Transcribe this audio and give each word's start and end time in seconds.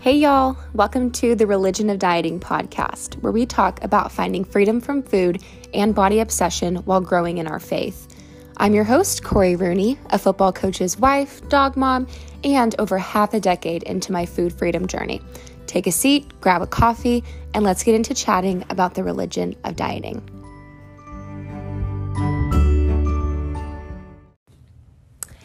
Hey, 0.00 0.16
y'all. 0.16 0.56
Welcome 0.72 1.10
to 1.10 1.34
the 1.34 1.46
Religion 1.46 1.90
of 1.90 1.98
Dieting 1.98 2.40
podcast, 2.40 3.20
where 3.20 3.32
we 3.34 3.44
talk 3.44 3.84
about 3.84 4.10
finding 4.10 4.44
freedom 4.44 4.80
from 4.80 5.02
food 5.02 5.42
and 5.74 5.94
body 5.94 6.20
obsession 6.20 6.76
while 6.76 7.02
growing 7.02 7.36
in 7.36 7.46
our 7.46 7.60
faith. 7.60 8.08
I'm 8.56 8.72
your 8.72 8.84
host, 8.84 9.22
Corey 9.22 9.56
Rooney, 9.56 9.98
a 10.08 10.18
football 10.18 10.54
coach's 10.54 10.96
wife, 10.96 11.46
dog 11.50 11.76
mom, 11.76 12.06
and 12.42 12.74
over 12.78 12.96
half 12.96 13.34
a 13.34 13.40
decade 13.40 13.82
into 13.82 14.10
my 14.10 14.24
food 14.24 14.54
freedom 14.54 14.86
journey. 14.86 15.20
Take 15.66 15.86
a 15.86 15.92
seat, 15.92 16.32
grab 16.40 16.62
a 16.62 16.66
coffee, 16.66 17.22
and 17.52 17.62
let's 17.62 17.82
get 17.82 17.94
into 17.94 18.14
chatting 18.14 18.64
about 18.70 18.94
the 18.94 19.04
religion 19.04 19.54
of 19.64 19.76
dieting. 19.76 20.29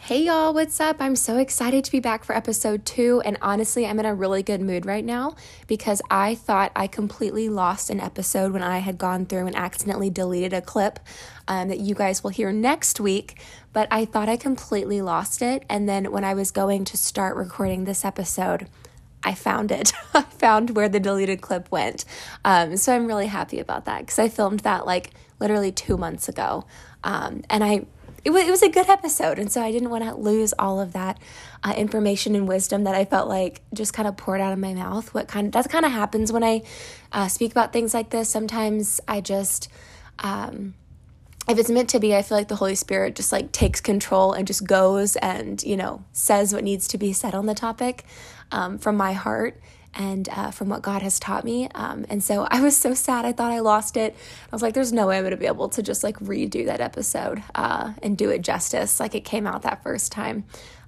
Hey 0.06 0.22
y'all, 0.22 0.54
what's 0.54 0.78
up? 0.78 0.98
I'm 1.00 1.16
so 1.16 1.36
excited 1.36 1.84
to 1.84 1.90
be 1.90 1.98
back 1.98 2.22
for 2.22 2.32
episode 2.32 2.86
two. 2.86 3.20
And 3.24 3.36
honestly, 3.42 3.84
I'm 3.84 3.98
in 3.98 4.06
a 4.06 4.14
really 4.14 4.40
good 4.40 4.60
mood 4.60 4.86
right 4.86 5.04
now 5.04 5.34
because 5.66 6.00
I 6.08 6.36
thought 6.36 6.70
I 6.76 6.86
completely 6.86 7.48
lost 7.48 7.90
an 7.90 7.98
episode 7.98 8.52
when 8.52 8.62
I 8.62 8.78
had 8.78 8.98
gone 8.98 9.26
through 9.26 9.48
and 9.48 9.56
accidentally 9.56 10.08
deleted 10.08 10.52
a 10.52 10.62
clip 10.62 11.00
um, 11.48 11.66
that 11.70 11.80
you 11.80 11.96
guys 11.96 12.22
will 12.22 12.30
hear 12.30 12.52
next 12.52 13.00
week. 13.00 13.40
But 13.72 13.88
I 13.90 14.04
thought 14.04 14.28
I 14.28 14.36
completely 14.36 15.02
lost 15.02 15.42
it. 15.42 15.64
And 15.68 15.88
then 15.88 16.12
when 16.12 16.22
I 16.22 16.34
was 16.34 16.52
going 16.52 16.84
to 16.84 16.96
start 16.96 17.34
recording 17.34 17.84
this 17.84 18.04
episode, 18.04 18.68
I 19.24 19.34
found 19.34 19.72
it. 19.72 19.92
I 20.14 20.22
found 20.22 20.76
where 20.76 20.88
the 20.88 21.00
deleted 21.00 21.40
clip 21.40 21.68
went. 21.72 22.04
Um, 22.44 22.76
so 22.76 22.94
I'm 22.94 23.08
really 23.08 23.26
happy 23.26 23.58
about 23.58 23.86
that 23.86 24.02
because 24.02 24.20
I 24.20 24.28
filmed 24.28 24.60
that 24.60 24.86
like 24.86 25.10
literally 25.40 25.72
two 25.72 25.96
months 25.96 26.28
ago. 26.28 26.64
Um, 27.02 27.42
and 27.50 27.64
I 27.64 27.86
it 28.26 28.30
was, 28.30 28.42
it 28.42 28.50
was 28.50 28.62
a 28.62 28.68
good 28.68 28.88
episode. 28.88 29.38
And 29.38 29.52
so 29.52 29.62
I 29.62 29.70
didn't 29.70 29.88
want 29.88 30.02
to 30.02 30.12
lose 30.16 30.52
all 30.58 30.80
of 30.80 30.94
that 30.94 31.20
uh, 31.62 31.74
information 31.76 32.34
and 32.34 32.48
wisdom 32.48 32.82
that 32.82 32.94
I 32.96 33.04
felt 33.04 33.28
like 33.28 33.60
just 33.72 33.92
kind 33.92 34.08
of 34.08 34.16
poured 34.16 34.40
out 34.40 34.52
of 34.52 34.58
my 34.58 34.74
mouth. 34.74 35.14
What 35.14 35.28
kind 35.28 35.46
of, 35.46 35.52
that 35.52 35.70
kind 35.70 35.84
of 35.84 35.92
happens 35.92 36.32
when 36.32 36.42
I 36.42 36.62
uh, 37.12 37.28
speak 37.28 37.52
about 37.52 37.72
things 37.72 37.94
like 37.94 38.10
this. 38.10 38.28
Sometimes 38.28 39.00
I 39.06 39.20
just, 39.20 39.68
um, 40.18 40.74
if 41.48 41.56
it's 41.56 41.70
meant 41.70 41.88
to 41.90 42.00
be, 42.00 42.16
I 42.16 42.22
feel 42.22 42.36
like 42.36 42.48
the 42.48 42.56
Holy 42.56 42.74
Spirit 42.74 43.14
just 43.14 43.30
like 43.30 43.52
takes 43.52 43.80
control 43.80 44.32
and 44.32 44.44
just 44.44 44.66
goes 44.66 45.14
and, 45.14 45.62
you 45.62 45.76
know, 45.76 46.02
says 46.10 46.52
what 46.52 46.64
needs 46.64 46.88
to 46.88 46.98
be 46.98 47.12
said 47.12 47.32
on 47.32 47.46
the 47.46 47.54
topic 47.54 48.04
um, 48.50 48.78
from 48.78 48.96
my 48.96 49.12
heart 49.12 49.60
and 49.96 50.28
uh, 50.28 50.50
from 50.50 50.68
what 50.68 50.82
God 50.82 51.02
has 51.02 51.18
taught 51.18 51.44
me. 51.44 51.68
Um, 51.74 52.06
and 52.08 52.22
so 52.22 52.46
I 52.50 52.60
was 52.60 52.76
so 52.76 52.94
sad. 52.94 53.24
I 53.24 53.32
thought 53.32 53.50
I 53.50 53.60
lost 53.60 53.96
it. 53.96 54.14
I 54.14 54.54
was 54.54 54.62
like, 54.62 54.74
there's 54.74 54.92
no 54.92 55.06
way 55.06 55.16
I'm 55.16 55.22
going 55.22 55.32
to 55.32 55.36
be 55.36 55.46
able 55.46 55.70
to 55.70 55.82
just 55.82 56.04
like 56.04 56.18
redo 56.20 56.66
that 56.66 56.80
episode 56.80 57.42
uh, 57.54 57.94
and 58.02 58.16
do 58.16 58.30
it 58.30 58.42
justice 58.42 59.00
like 59.00 59.14
it 59.14 59.24
came 59.24 59.46
out 59.46 59.62
that 59.62 59.82
first 59.82 60.12
time. 60.12 60.44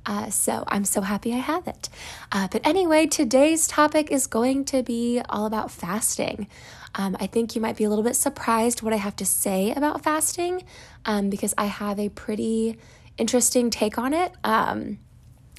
Uh, 0.06 0.30
so 0.30 0.64
I'm 0.68 0.84
so 0.84 1.00
happy 1.00 1.32
I 1.32 1.38
have 1.38 1.66
it. 1.66 1.88
Uh, 2.30 2.48
but 2.50 2.66
anyway, 2.66 3.06
today's 3.06 3.66
topic 3.66 4.10
is 4.10 4.26
going 4.26 4.64
to 4.66 4.82
be 4.82 5.20
all 5.28 5.46
about 5.46 5.70
fasting. 5.70 6.46
Um, 6.94 7.16
I 7.20 7.26
think 7.26 7.54
you 7.54 7.60
might 7.60 7.76
be 7.76 7.84
a 7.84 7.88
little 7.88 8.04
bit 8.04 8.16
surprised 8.16 8.82
what 8.82 8.92
I 8.92 8.96
have 8.96 9.16
to 9.16 9.26
say 9.26 9.72
about 9.72 10.02
fasting 10.02 10.62
um, 11.04 11.30
because 11.30 11.52
I 11.58 11.66
have 11.66 11.98
a 11.98 12.08
pretty 12.08 12.78
interesting 13.18 13.70
take 13.70 13.98
on 13.98 14.14
it. 14.14 14.32
Um, 14.44 14.98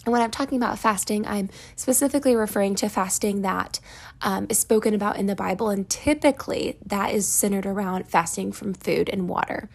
and 0.09 0.13
when 0.13 0.23
I'm 0.23 0.31
talking 0.31 0.57
about 0.57 0.79
fasting, 0.79 1.27
I'm 1.27 1.49
specifically 1.75 2.35
referring 2.35 2.73
to 2.75 2.89
fasting 2.89 3.43
that 3.43 3.79
um, 4.23 4.47
is 4.49 4.57
spoken 4.57 4.95
about 4.95 5.17
in 5.17 5.27
the 5.27 5.35
Bible, 5.35 5.69
and 5.69 5.87
typically 5.87 6.79
that 6.83 7.13
is 7.13 7.27
centered 7.27 7.67
around 7.67 8.07
fasting 8.07 8.51
from 8.51 8.73
food 8.73 9.07
and 9.13 9.29
water. 9.29 9.69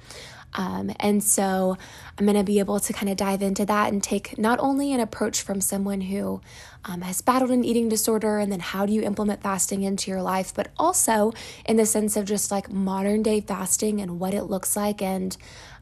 Um, 0.55 0.93
and 0.99 1.23
so 1.23 1.79
I'm 2.19 2.27
going 2.27 2.37
to 2.37 2.43
be 2.43 2.59
able 2.59 2.81
to 2.81 2.93
kind 2.93 3.11
of 3.11 3.17
dive 3.17 3.43
into 3.43 3.65
that 3.67 3.93
and 3.93 4.03
take 4.03 4.37
not 4.37 4.59
only 4.59 4.93
an 4.93 4.99
approach 4.99 5.43
from 5.43 5.61
someone 5.61 6.01
who 6.01 6.41
um, 6.85 7.03
has 7.03 7.21
battled 7.21 7.51
an 7.53 7.65
eating 7.65 7.89
disorder 7.89 8.39
and 8.39 8.51
then 8.51 8.61
how 8.61 8.87
do 8.87 8.93
you 8.93 9.03
implement 9.03 9.41
fasting 9.43 9.83
into 9.83 10.11
your 10.11 10.23
life, 10.23 10.53
but 10.53 10.71
also 10.77 11.33
in 11.65 11.77
the 11.77 11.87
sense 11.87 12.17
of 12.17 12.25
just 12.25 12.51
like 12.51 12.73
modern 12.73 13.23
day 13.23 13.41
fasting 13.41 14.01
and 14.01 14.19
what 14.19 14.35
it 14.35 14.45
looks 14.45 14.77
like 14.77 15.01
and 15.01 15.37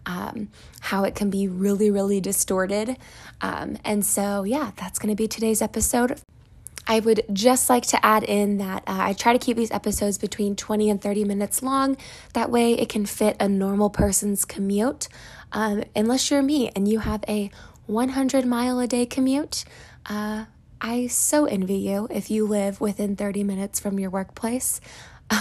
um, 0.06 0.48
how 0.80 1.04
it 1.04 1.14
can 1.14 1.30
be 1.30 1.48
really, 1.48 1.90
really 1.90 2.20
distorted. 2.20 2.96
Um, 3.40 3.78
and 3.84 4.04
so, 4.04 4.44
yeah, 4.44 4.72
that's 4.76 4.98
going 4.98 5.10
to 5.10 5.16
be 5.16 5.28
today's 5.28 5.62
episode. 5.62 6.20
I 6.86 7.00
would 7.00 7.22
just 7.32 7.70
like 7.70 7.86
to 7.86 8.04
add 8.04 8.24
in 8.24 8.58
that 8.58 8.82
uh, 8.86 8.98
I 8.98 9.12
try 9.12 9.32
to 9.32 9.38
keep 9.38 9.56
these 9.56 9.70
episodes 9.70 10.18
between 10.18 10.56
20 10.56 10.90
and 10.90 11.00
30 11.00 11.24
minutes 11.24 11.62
long. 11.62 11.96
That 12.34 12.50
way, 12.50 12.72
it 12.72 12.88
can 12.88 13.06
fit 13.06 13.36
a 13.38 13.48
normal 13.48 13.88
person's 13.88 14.44
commute. 14.44 15.08
Um, 15.52 15.84
unless 15.94 16.30
you're 16.30 16.42
me 16.42 16.70
and 16.74 16.88
you 16.88 16.98
have 17.00 17.24
a 17.28 17.50
100 17.86 18.46
mile 18.46 18.80
a 18.80 18.86
day 18.86 19.06
commute, 19.06 19.64
uh, 20.06 20.46
I 20.80 21.06
so 21.06 21.44
envy 21.44 21.76
you 21.76 22.08
if 22.10 22.30
you 22.30 22.46
live 22.46 22.80
within 22.80 23.14
30 23.14 23.44
minutes 23.44 23.78
from 23.78 23.98
your 23.98 24.10
workplace. 24.10 24.80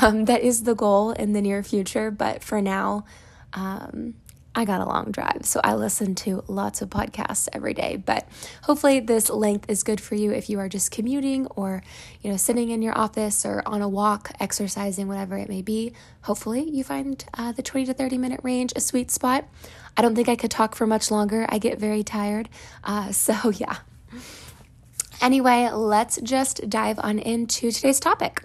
Um, 0.01 0.23
that 0.25 0.39
is 0.39 0.63
the 0.63 0.73
goal 0.73 1.11
in 1.11 1.33
the 1.33 1.41
near 1.41 1.63
future, 1.63 2.11
but 2.11 2.41
for 2.41 2.61
now, 2.61 3.03
um, 3.51 4.13
I 4.53 4.65
got 4.65 4.81
a 4.81 4.85
long 4.85 5.11
drive, 5.11 5.41
so 5.43 5.61
I 5.63 5.75
listen 5.75 6.13
to 6.15 6.43
lots 6.47 6.81
of 6.81 6.89
podcasts 6.89 7.47
every 7.53 7.73
day. 7.73 7.95
But 7.95 8.27
hopefully, 8.63 8.99
this 8.99 9.29
length 9.29 9.69
is 9.69 9.81
good 9.81 10.01
for 10.01 10.15
you 10.15 10.31
if 10.31 10.49
you 10.49 10.59
are 10.59 10.67
just 10.67 10.91
commuting 10.91 11.47
or, 11.47 11.81
you 12.21 12.29
know, 12.29 12.35
sitting 12.35 12.69
in 12.69 12.81
your 12.81 12.97
office 12.97 13.45
or 13.45 13.63
on 13.65 13.81
a 13.81 13.87
walk, 13.87 14.31
exercising, 14.41 15.07
whatever 15.07 15.37
it 15.37 15.47
may 15.47 15.61
be. 15.61 15.93
Hopefully, 16.23 16.69
you 16.69 16.83
find 16.83 17.23
uh, 17.35 17.53
the 17.53 17.63
20 17.63 17.85
to 17.85 17.93
30 17.93 18.17
minute 18.17 18.41
range 18.43 18.73
a 18.75 18.81
sweet 18.81 19.09
spot. 19.09 19.47
I 19.95 20.01
don't 20.01 20.15
think 20.15 20.27
I 20.27 20.35
could 20.35 20.51
talk 20.51 20.75
for 20.75 20.85
much 20.85 21.11
longer. 21.11 21.45
I 21.47 21.57
get 21.57 21.79
very 21.79 22.03
tired. 22.03 22.49
Uh, 22.83 23.11
so, 23.13 23.51
yeah. 23.51 23.77
Anyway, 25.21 25.69
let's 25.71 26.19
just 26.21 26.69
dive 26.69 26.99
on 26.99 27.19
into 27.19 27.71
today's 27.71 28.01
topic. 28.01 28.43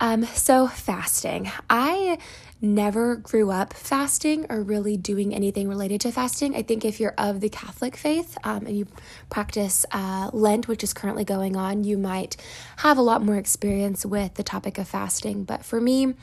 Um, 0.00 0.24
so, 0.24 0.66
fasting. 0.66 1.52
I 1.68 2.18
never 2.62 3.16
grew 3.16 3.50
up 3.50 3.72
fasting 3.72 4.46
or 4.50 4.62
really 4.62 4.96
doing 4.96 5.34
anything 5.34 5.68
related 5.68 6.00
to 6.02 6.12
fasting. 6.12 6.54
I 6.54 6.62
think 6.62 6.84
if 6.84 7.00
you're 7.00 7.14
of 7.16 7.40
the 7.40 7.48
Catholic 7.48 7.96
faith 7.96 8.36
um, 8.44 8.66
and 8.66 8.76
you 8.76 8.86
practice 9.30 9.86
uh, 9.92 10.30
Lent, 10.32 10.68
which 10.68 10.84
is 10.84 10.92
currently 10.92 11.24
going 11.24 11.56
on, 11.56 11.84
you 11.84 11.96
might 11.96 12.36
have 12.78 12.98
a 12.98 13.02
lot 13.02 13.22
more 13.22 13.36
experience 13.36 14.04
with 14.04 14.34
the 14.34 14.42
topic 14.42 14.78
of 14.78 14.88
fasting. 14.88 15.44
But 15.44 15.64
for 15.64 15.80
me, 15.80 16.14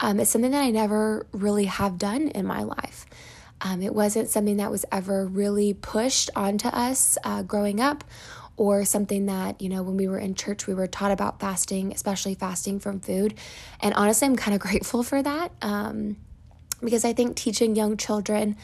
um, 0.00 0.18
it's 0.18 0.30
something 0.30 0.50
that 0.50 0.62
I 0.62 0.70
never 0.70 1.26
really 1.32 1.66
have 1.66 1.98
done 1.98 2.28
in 2.28 2.46
my 2.46 2.62
life. 2.62 3.06
Um, 3.60 3.80
it 3.80 3.94
wasn't 3.94 4.28
something 4.28 4.56
that 4.56 4.72
was 4.72 4.84
ever 4.90 5.24
really 5.26 5.72
pushed 5.72 6.30
onto 6.34 6.68
us 6.68 7.16
uh, 7.22 7.42
growing 7.42 7.80
up 7.80 8.02
or 8.62 8.84
something 8.84 9.26
that, 9.26 9.60
you 9.60 9.68
know, 9.68 9.82
when 9.82 9.96
we 9.96 10.06
were 10.06 10.20
in 10.20 10.36
church, 10.36 10.68
we 10.68 10.74
were 10.74 10.86
taught 10.86 11.10
about 11.10 11.40
fasting, 11.40 11.92
especially 11.92 12.36
fasting 12.36 12.78
from 12.78 13.00
food. 13.00 13.34
And 13.80 13.92
honestly, 13.94 14.26
I'm 14.26 14.36
kind 14.36 14.54
of 14.54 14.60
grateful 14.68 15.02
for 15.02 15.20
that 15.20 15.50
um, 15.60 16.16
because 16.80 17.04
I 17.04 17.12
think 17.12 17.36
teaching 17.36 17.74
young 17.74 17.96
children 17.96 18.56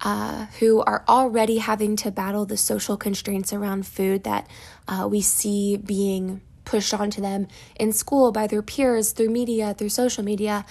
uh, 0.00 0.46
who 0.60 0.80
are 0.82 1.04
already 1.08 1.58
having 1.58 1.96
to 1.96 2.12
battle 2.12 2.46
the 2.46 2.56
social 2.56 2.96
constraints 2.96 3.52
around 3.52 3.84
food 3.84 4.22
that 4.22 4.48
uh, 4.86 5.08
we 5.10 5.20
see 5.20 5.76
being 5.76 6.40
pushed 6.64 6.94
onto 6.94 7.20
them 7.20 7.48
in 7.74 7.92
school 7.92 8.30
by 8.30 8.46
their 8.46 8.62
peers, 8.62 9.10
through 9.10 9.30
media, 9.30 9.74
through 9.74 9.88
social 9.88 10.22
media. 10.22 10.64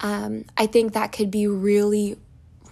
Um, 0.00 0.46
I 0.56 0.66
think 0.66 0.94
that 0.94 1.12
could 1.12 1.30
be 1.30 1.46
really, 1.46 2.18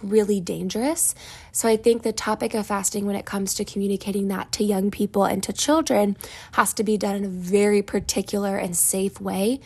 really 0.01 0.39
dangerous. 0.39 1.15
So 1.51 1.67
I 1.67 1.77
think 1.77 2.03
the 2.03 2.13
topic 2.13 2.53
of 2.53 2.67
fasting, 2.67 3.05
when 3.05 3.15
it 3.15 3.25
comes 3.25 3.53
to 3.55 3.65
communicating 3.65 4.27
that 4.29 4.51
to 4.53 4.63
young 4.63 4.91
people 4.91 5.25
and 5.25 5.41
to 5.43 5.53
children, 5.53 6.17
has 6.53 6.73
to 6.75 6.83
be 6.83 6.97
done 6.97 7.15
in 7.15 7.25
a 7.25 7.29
very 7.29 7.81
particular 7.81 8.57
and 8.57 8.75
safe 8.75 9.19
way. 9.21 9.59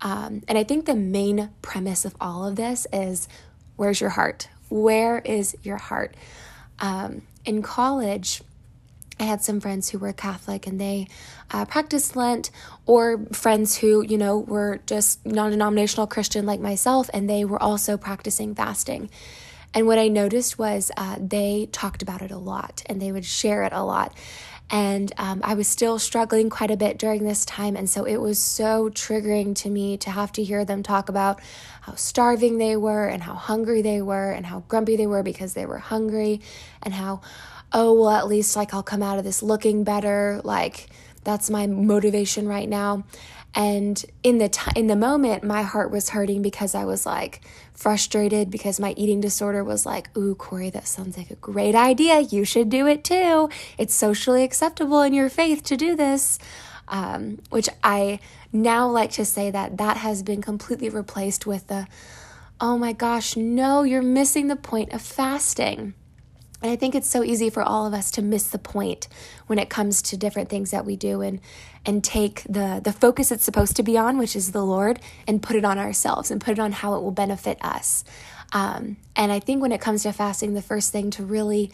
Um, 0.00 0.42
and 0.48 0.58
I 0.58 0.64
think 0.64 0.86
the 0.86 0.94
main 0.94 1.50
premise 1.62 2.04
of 2.04 2.14
all 2.20 2.46
of 2.46 2.56
this 2.56 2.86
is 2.92 3.28
where's 3.76 4.00
your 4.00 4.10
heart? 4.10 4.48
Where 4.68 5.18
is 5.18 5.56
your 5.62 5.78
heart? 5.78 6.14
Um, 6.78 7.22
in 7.44 7.62
college, 7.62 8.42
I 9.18 9.24
had 9.24 9.42
some 9.42 9.60
friends 9.60 9.90
who 9.90 9.98
were 9.98 10.12
Catholic 10.12 10.66
and 10.66 10.80
they 10.80 11.06
uh, 11.50 11.64
practiced 11.64 12.16
Lent, 12.16 12.50
or 12.86 13.24
friends 13.32 13.78
who, 13.78 14.02
you 14.02 14.18
know, 14.18 14.38
were 14.38 14.80
just 14.86 15.24
non 15.24 15.50
denominational 15.50 16.06
Christian 16.06 16.46
like 16.46 16.60
myself, 16.60 17.08
and 17.14 17.28
they 17.28 17.44
were 17.44 17.62
also 17.62 17.96
practicing 17.96 18.54
fasting. 18.54 19.10
And 19.74 19.86
what 19.86 19.98
I 19.98 20.08
noticed 20.08 20.58
was 20.58 20.92
uh, 20.96 21.16
they 21.18 21.68
talked 21.72 22.02
about 22.02 22.22
it 22.22 22.30
a 22.30 22.38
lot 22.38 22.82
and 22.86 23.02
they 23.02 23.10
would 23.10 23.24
share 23.24 23.64
it 23.64 23.72
a 23.72 23.82
lot. 23.82 24.14
And 24.70 25.12
um, 25.18 25.40
I 25.44 25.54
was 25.54 25.68
still 25.68 25.98
struggling 25.98 26.48
quite 26.48 26.70
a 26.70 26.76
bit 26.76 26.96
during 26.96 27.24
this 27.24 27.44
time. 27.44 27.76
And 27.76 27.90
so 27.90 28.04
it 28.04 28.16
was 28.16 28.38
so 28.38 28.88
triggering 28.88 29.54
to 29.56 29.68
me 29.68 29.96
to 29.98 30.10
have 30.10 30.32
to 30.32 30.44
hear 30.44 30.64
them 30.64 30.82
talk 30.82 31.08
about 31.08 31.40
how 31.82 31.94
starving 31.96 32.58
they 32.58 32.76
were 32.76 33.06
and 33.06 33.22
how 33.22 33.34
hungry 33.34 33.82
they 33.82 34.00
were 34.00 34.30
and 34.30 34.46
how 34.46 34.60
grumpy 34.68 34.96
they 34.96 35.06
were 35.06 35.22
because 35.22 35.52
they 35.52 35.66
were 35.66 35.78
hungry 35.78 36.40
and 36.82 36.94
how, 36.94 37.20
oh, 37.72 37.92
well, 38.00 38.10
at 38.10 38.26
least 38.26 38.56
like 38.56 38.72
I'll 38.72 38.82
come 38.82 39.02
out 39.02 39.18
of 39.18 39.24
this 39.24 39.42
looking 39.42 39.84
better. 39.84 40.40
Like 40.44 40.88
that's 41.24 41.50
my 41.50 41.66
motivation 41.66 42.48
right 42.48 42.68
now. 42.68 43.04
And 43.54 44.04
in 44.22 44.38
the 44.38 44.48
t- 44.48 44.72
in 44.74 44.88
the 44.88 44.96
moment, 44.96 45.44
my 45.44 45.62
heart 45.62 45.90
was 45.90 46.10
hurting 46.10 46.42
because 46.42 46.74
I 46.74 46.84
was 46.84 47.06
like 47.06 47.40
frustrated 47.72 48.50
because 48.50 48.80
my 48.80 48.94
eating 48.96 49.20
disorder 49.20 49.62
was 49.62 49.86
like, 49.86 50.16
"Ooh, 50.16 50.34
Corey, 50.34 50.70
that 50.70 50.88
sounds 50.88 51.16
like 51.16 51.30
a 51.30 51.36
great 51.36 51.74
idea. 51.74 52.20
You 52.20 52.44
should 52.44 52.68
do 52.68 52.86
it 52.86 53.04
too. 53.04 53.48
It's 53.78 53.94
socially 53.94 54.42
acceptable 54.42 55.02
in 55.02 55.14
your 55.14 55.28
faith 55.28 55.62
to 55.64 55.76
do 55.76 55.94
this." 55.94 56.38
um, 56.88 57.40
which 57.50 57.68
I 57.82 58.20
now 58.52 58.88
like 58.88 59.12
to 59.12 59.24
say 59.24 59.50
that 59.50 59.78
that 59.78 59.98
has 59.98 60.22
been 60.22 60.42
completely 60.42 60.88
replaced 60.88 61.46
with 61.46 61.66
the, 61.68 61.86
oh 62.60 62.78
my 62.78 62.92
gosh, 62.92 63.36
no, 63.36 63.82
you're 63.82 64.02
missing 64.02 64.48
the 64.48 64.56
point 64.56 64.92
of 64.92 65.02
fasting. 65.02 65.94
And 66.64 66.72
I 66.72 66.76
think 66.76 66.94
it's 66.94 67.10
so 67.10 67.22
easy 67.22 67.50
for 67.50 67.62
all 67.62 67.84
of 67.84 67.92
us 67.92 68.10
to 68.12 68.22
miss 68.22 68.48
the 68.48 68.58
point 68.58 69.06
when 69.48 69.58
it 69.58 69.68
comes 69.68 70.00
to 70.00 70.16
different 70.16 70.48
things 70.48 70.70
that 70.70 70.86
we 70.86 70.96
do 70.96 71.20
and 71.20 71.42
and 71.84 72.02
take 72.02 72.42
the 72.44 72.80
the 72.82 72.90
focus 72.90 73.30
it's 73.30 73.44
supposed 73.44 73.76
to 73.76 73.82
be 73.82 73.98
on, 73.98 74.16
which 74.16 74.34
is 74.34 74.52
the 74.52 74.64
Lord, 74.64 74.98
and 75.28 75.42
put 75.42 75.56
it 75.56 75.64
on 75.66 75.78
ourselves 75.78 76.30
and 76.30 76.40
put 76.40 76.52
it 76.52 76.58
on 76.58 76.72
how 76.72 76.94
it 76.94 77.02
will 77.02 77.10
benefit 77.10 77.58
us. 77.60 78.02
Um, 78.54 78.96
and 79.14 79.30
I 79.30 79.40
think 79.40 79.60
when 79.60 79.72
it 79.72 79.82
comes 79.82 80.04
to 80.04 80.12
fasting, 80.14 80.54
the 80.54 80.62
first 80.62 80.90
thing 80.90 81.10
to 81.10 81.22
really 81.22 81.70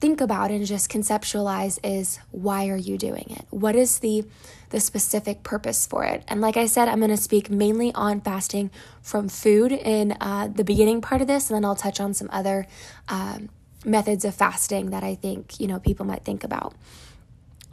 think 0.00 0.22
about 0.22 0.50
and 0.50 0.64
just 0.64 0.90
conceptualize 0.90 1.78
is 1.84 2.18
why 2.30 2.70
are 2.70 2.78
you 2.78 2.96
doing 2.96 3.26
it? 3.28 3.44
What 3.50 3.76
is 3.76 3.98
the 3.98 4.24
the 4.70 4.80
specific 4.80 5.42
purpose 5.42 5.86
for 5.86 6.04
it? 6.04 6.24
And 6.28 6.40
like 6.40 6.56
I 6.56 6.64
said, 6.64 6.88
I'm 6.88 7.00
going 7.00 7.10
to 7.10 7.18
speak 7.18 7.50
mainly 7.50 7.92
on 7.92 8.22
fasting 8.22 8.70
from 9.02 9.28
food 9.28 9.70
in 9.70 10.16
uh, 10.18 10.48
the 10.48 10.64
beginning 10.64 11.02
part 11.02 11.20
of 11.20 11.26
this, 11.26 11.50
and 11.50 11.56
then 11.56 11.66
I'll 11.66 11.76
touch 11.76 12.00
on 12.00 12.14
some 12.14 12.30
other 12.32 12.66
um, 13.06 13.50
methods 13.84 14.24
of 14.24 14.34
fasting 14.34 14.90
that 14.90 15.02
I 15.02 15.14
think, 15.14 15.58
you 15.60 15.66
know, 15.66 15.78
people 15.78 16.06
might 16.06 16.24
think 16.24 16.44
about. 16.44 16.74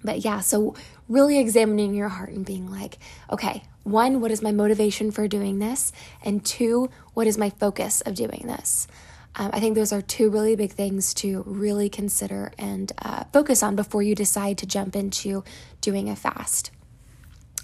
But 0.04 0.24
yeah, 0.24 0.40
so 0.40 0.76
really 1.10 1.40
examining 1.40 1.94
your 1.94 2.10
heart 2.10 2.30
and 2.30 2.46
being 2.46 2.70
like, 2.72 2.98
okay, 3.32 3.64
one, 3.84 4.22
what 4.22 4.32
is 4.32 4.42
my 4.42 4.52
motivation 4.52 5.12
for 5.12 5.28
doing 5.28 5.60
this? 5.60 5.92
And 6.24 6.46
two, 6.46 6.90
what 7.14 7.28
is 7.28 7.38
my 7.38 7.50
focus 7.50 8.02
of 8.02 8.16
doing 8.16 8.44
this? 8.46 8.88
Um, 9.36 9.52
I 9.54 9.60
think 9.60 9.76
those 9.76 9.94
are 9.94 10.02
two 10.02 10.30
really 10.30 10.56
big 10.56 10.72
things 10.72 11.14
to 11.16 11.44
really 11.46 11.90
consider 11.90 12.52
and 12.58 12.92
uh, 13.02 13.26
focus 13.32 13.62
on 13.62 13.76
before 13.76 14.02
you 14.02 14.16
decide 14.16 14.58
to 14.60 14.66
jump 14.66 14.96
into 14.96 15.44
doing 15.80 16.10
a 16.10 16.16
fast. 16.16 16.72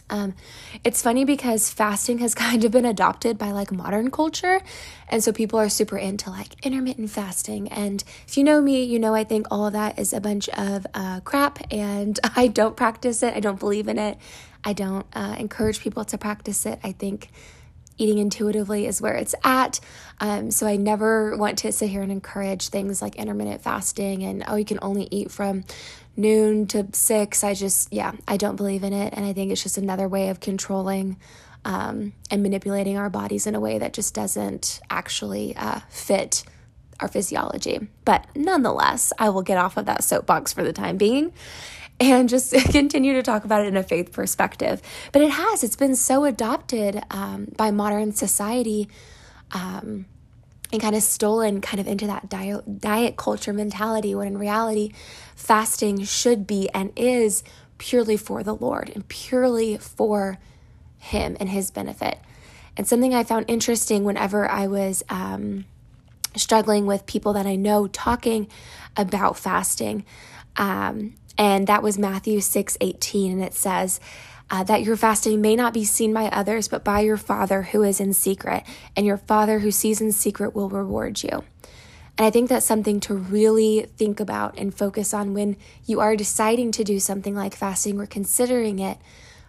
Um, 0.09 0.35
it's 0.83 1.01
funny 1.01 1.25
because 1.25 1.69
fasting 1.69 2.19
has 2.19 2.35
kind 2.45 2.63
of 2.63 2.71
been 2.71 2.85
adopted 2.85 3.37
by 3.37 3.51
like 3.51 3.71
modern 3.71 4.11
culture. 4.11 4.61
And 5.07 5.23
so 5.23 5.31
people 5.31 5.59
are 5.59 5.69
super 5.69 5.97
into 5.97 6.29
like 6.29 6.65
intermittent 6.65 7.09
fasting. 7.09 7.67
And 7.69 8.03
if 8.27 8.37
you 8.37 8.43
know 8.43 8.61
me, 8.61 8.83
you 8.83 8.99
know 8.99 9.13
I 9.13 9.23
think 9.23 9.47
all 9.49 9.65
of 9.65 9.73
that 9.73 9.99
is 9.99 10.13
a 10.13 10.21
bunch 10.21 10.49
of 10.49 10.85
uh, 10.93 11.21
crap 11.21 11.59
and 11.71 12.19
I 12.35 12.47
don't 12.47 12.75
practice 12.75 13.23
it. 13.23 13.33
I 13.35 13.39
don't 13.39 13.59
believe 13.59 13.87
in 13.87 13.97
it. 13.97 14.17
I 14.63 14.73
don't 14.73 15.05
uh, 15.13 15.35
encourage 15.37 15.81
people 15.81 16.05
to 16.05 16.17
practice 16.17 16.65
it. 16.65 16.79
I 16.83 16.93
think 16.93 17.29
eating 17.97 18.17
intuitively 18.17 18.87
is 18.87 19.01
where 19.01 19.15
it's 19.15 19.35
at. 19.43 19.79
Um, 20.19 20.51
so 20.51 20.65
I 20.65 20.77
never 20.77 21.35
want 21.37 21.59
to 21.59 21.71
sit 21.71 21.89
here 21.89 22.01
and 22.01 22.11
encourage 22.11 22.69
things 22.69 23.01
like 23.01 23.15
intermittent 23.15 23.61
fasting 23.61 24.23
and, 24.23 24.43
oh, 24.47 24.55
you 24.55 24.65
can 24.65 24.79
only 24.81 25.07
eat 25.11 25.31
from 25.31 25.63
noon 26.15 26.67
to 26.67 26.87
six. 26.93 27.43
I 27.43 27.53
just, 27.53 27.91
yeah, 27.91 28.13
I 28.27 28.37
don't 28.37 28.55
believe 28.55 28.83
in 28.83 28.93
it. 28.93 29.13
And 29.13 29.25
I 29.25 29.33
think 29.33 29.51
it's 29.51 29.63
just 29.63 29.77
another 29.77 30.07
way 30.07 30.29
of 30.29 30.39
controlling 30.39 31.17
um, 31.65 32.13
and 32.29 32.43
manipulating 32.43 32.97
our 32.97 33.09
bodies 33.09 33.47
in 33.47 33.55
a 33.55 33.59
way 33.59 33.79
that 33.79 33.93
just 33.93 34.13
doesn't 34.13 34.79
actually 34.89 35.55
uh, 35.55 35.79
fit 35.89 36.43
our 36.99 37.07
physiology. 37.07 37.87
But 38.05 38.27
nonetheless, 38.35 39.13
I 39.17 39.29
will 39.29 39.41
get 39.41 39.57
off 39.57 39.77
of 39.77 39.85
that 39.85 40.03
soapbox 40.03 40.53
for 40.53 40.63
the 40.63 40.73
time 40.73 40.97
being 40.97 41.33
and 41.99 42.29
just 42.29 42.53
continue 42.71 43.13
to 43.13 43.23
talk 43.23 43.45
about 43.45 43.61
it 43.61 43.67
in 43.67 43.77
a 43.77 43.83
faith 43.83 44.11
perspective. 44.11 44.81
But 45.11 45.21
it 45.21 45.31
has, 45.31 45.63
it's 45.63 45.75
been 45.75 45.95
so 45.95 46.25
adopted 46.25 47.01
um, 47.11 47.47
by 47.57 47.71
modern 47.71 48.13
society. 48.13 48.89
Um, 49.51 50.05
and 50.73 50.81
kind 50.81 50.95
of 50.95 51.03
stolen 51.03 51.61
kind 51.61 51.79
of 51.79 51.87
into 51.87 52.07
that 52.07 52.27
diet, 52.27 52.81
diet 52.81 53.15
culture 53.15 53.53
mentality 53.53 54.15
when 54.15 54.27
in 54.27 54.37
reality 54.37 54.91
fasting 55.35 56.03
should 56.03 56.47
be 56.47 56.67
and 56.73 56.91
is 56.95 57.43
purely 57.77 58.17
for 58.17 58.43
the 58.43 58.55
Lord 58.55 58.91
and 58.93 59.07
purely 59.07 59.77
for 59.77 60.39
him 60.97 61.37
and 61.39 61.49
his 61.49 61.69
benefit. 61.69 62.17
And 62.75 62.87
something 62.87 63.13
I 63.13 63.23
found 63.23 63.45
interesting 63.47 64.03
whenever 64.03 64.49
I 64.49 64.65
was 64.65 65.03
um, 65.09 65.65
struggling 66.35 66.87
with 66.87 67.05
people 67.05 67.33
that 67.33 67.45
I 67.45 67.55
know 67.55 67.87
talking 67.87 68.47
about 68.97 69.37
fasting, 69.37 70.05
um, 70.57 71.13
and 71.37 71.67
that 71.67 71.83
was 71.83 71.99
Matthew 71.99 72.41
6 72.41 72.77
18, 72.81 73.31
and 73.31 73.43
it 73.43 73.53
says, 73.53 73.99
uh, 74.49 74.63
that 74.63 74.83
your 74.83 74.95
fasting 74.95 75.41
may 75.41 75.55
not 75.55 75.73
be 75.73 75.83
seen 75.83 76.13
by 76.13 76.25
others, 76.25 76.67
but 76.67 76.83
by 76.83 76.99
your 76.99 77.17
Father 77.17 77.63
who 77.63 77.83
is 77.83 77.99
in 77.99 78.13
secret, 78.13 78.63
and 78.95 79.05
your 79.05 79.17
Father 79.17 79.59
who 79.59 79.71
sees 79.71 80.01
in 80.01 80.11
secret 80.11 80.55
will 80.55 80.69
reward 80.69 81.23
you. 81.23 81.43
And 82.17 82.27
I 82.27 82.29
think 82.29 82.49
that's 82.49 82.65
something 82.65 82.99
to 83.01 83.15
really 83.15 83.87
think 83.97 84.19
about 84.19 84.57
and 84.57 84.73
focus 84.73 85.13
on 85.13 85.33
when 85.33 85.57
you 85.85 85.99
are 85.99 86.15
deciding 86.15 86.71
to 86.73 86.83
do 86.83 86.99
something 86.99 87.35
like 87.35 87.55
fasting 87.55 87.99
or 87.99 88.05
considering 88.05 88.79
it. 88.79 88.99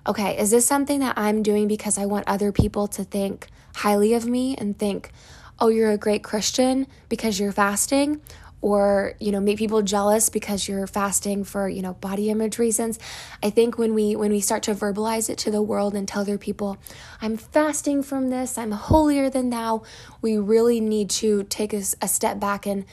Okay, 0.07 0.39
is 0.39 0.51
this 0.51 0.67
something 0.67 1.01
that 1.01 1.19
I'm 1.19 1.43
doing 1.43 1.69
because 1.69 1.99
I 1.99 2.07
want 2.07 2.27
other 2.27 2.53
people 2.53 2.89
to 2.89 3.05
think 3.05 3.49
highly 3.77 4.15
of 4.15 4.27
me 4.27 4.57
and 4.57 4.79
think, 4.79 5.11
oh, 5.59 5.69
you're 5.69 5.91
a 5.91 5.99
great 5.99 6.23
Christian 6.25 6.87
because 7.09 7.39
you're 7.39 7.53
fasting? 7.53 8.21
Or 8.65 9.15
you 9.21 9.31
know 9.31 9.41
make 9.41 9.59
people 9.59 9.83
jealous 9.83 10.29
because 10.29 10.67
you're 10.67 10.87
fasting 10.89 11.45
for 11.45 11.69
you 11.69 11.83
know 11.83 11.93
body 11.95 12.31
image 12.31 12.59
reasons. 12.59 12.99
I 13.41 13.51
think 13.51 13.79
when 13.79 13.95
we 13.95 14.17
when 14.17 14.33
we 14.33 14.41
start 14.41 14.65
to 14.65 14.75
verbalize 14.75 15.31
it 15.31 15.39
to 15.39 15.51
the 15.53 15.63
world 15.63 15.95
and 15.95 16.09
tell 16.09 16.25
other 16.25 16.39
people 16.39 16.79
i'm 17.21 17.37
fasting 17.37 18.03
from 18.03 18.31
this 18.31 18.57
i'm 18.57 18.71
holier 18.71 19.29
than 19.29 19.51
thou 19.51 19.83
we 20.23 20.39
really 20.39 20.81
need 20.81 21.11
to 21.11 21.43
take 21.45 21.75
a, 21.75 21.83
a 22.01 22.09
step 22.09 22.41
back 22.41 22.65
and 22.65 22.87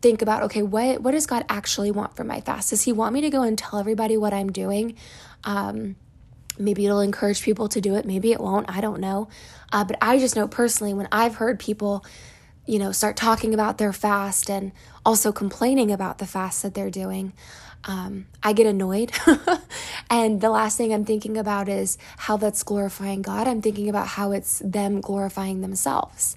think 0.00 0.22
about 0.22 0.44
okay 0.44 0.62
what 0.62 1.02
what 1.02 1.10
does 1.10 1.26
god 1.26 1.44
actually 1.50 1.90
want 1.90 2.16
from 2.16 2.26
my 2.26 2.40
fast? 2.40 2.70
Does 2.70 2.82
he 2.82 2.92
want 2.92 3.12
me 3.12 3.20
to 3.20 3.28
go 3.28 3.42
and 3.42 3.58
tell 3.58 3.78
everybody 3.78 4.16
what 4.16 4.32
i'm 4.32 4.50
doing? 4.50 4.96
Um, 5.44 5.96
maybe 6.58 6.86
it'll 6.86 7.00
encourage 7.00 7.42
people 7.42 7.68
to 7.68 7.82
do 7.82 7.96
it 7.96 8.06
maybe 8.06 8.32
it 8.32 8.40
won't 8.40 8.70
i 8.74 8.80
don't 8.80 9.00
know. 9.00 9.28
Uh, 9.70 9.84
but 9.84 9.98
i 10.00 10.18
just 10.18 10.36
know 10.36 10.48
personally 10.48 10.94
when 10.94 11.08
i've 11.12 11.34
heard 11.34 11.58
people 11.58 12.02
you 12.66 12.78
know, 12.78 12.92
start 12.92 13.16
talking 13.16 13.54
about 13.54 13.78
their 13.78 13.92
fast 13.92 14.50
and 14.50 14.72
also 15.04 15.32
complaining 15.32 15.90
about 15.90 16.18
the 16.18 16.26
fast 16.26 16.62
that 16.62 16.74
they're 16.74 16.90
doing, 16.90 17.32
um, 17.84 18.26
I 18.42 18.52
get 18.52 18.66
annoyed. 18.66 19.12
and 20.10 20.40
the 20.40 20.50
last 20.50 20.76
thing 20.76 20.92
I'm 20.92 21.04
thinking 21.04 21.36
about 21.36 21.68
is 21.68 21.98
how 22.18 22.36
that's 22.36 22.62
glorifying 22.62 23.22
God. 23.22 23.48
I'm 23.48 23.62
thinking 23.62 23.88
about 23.88 24.08
how 24.08 24.32
it's 24.32 24.60
them 24.64 25.00
glorifying 25.00 25.60
themselves. 25.60 26.36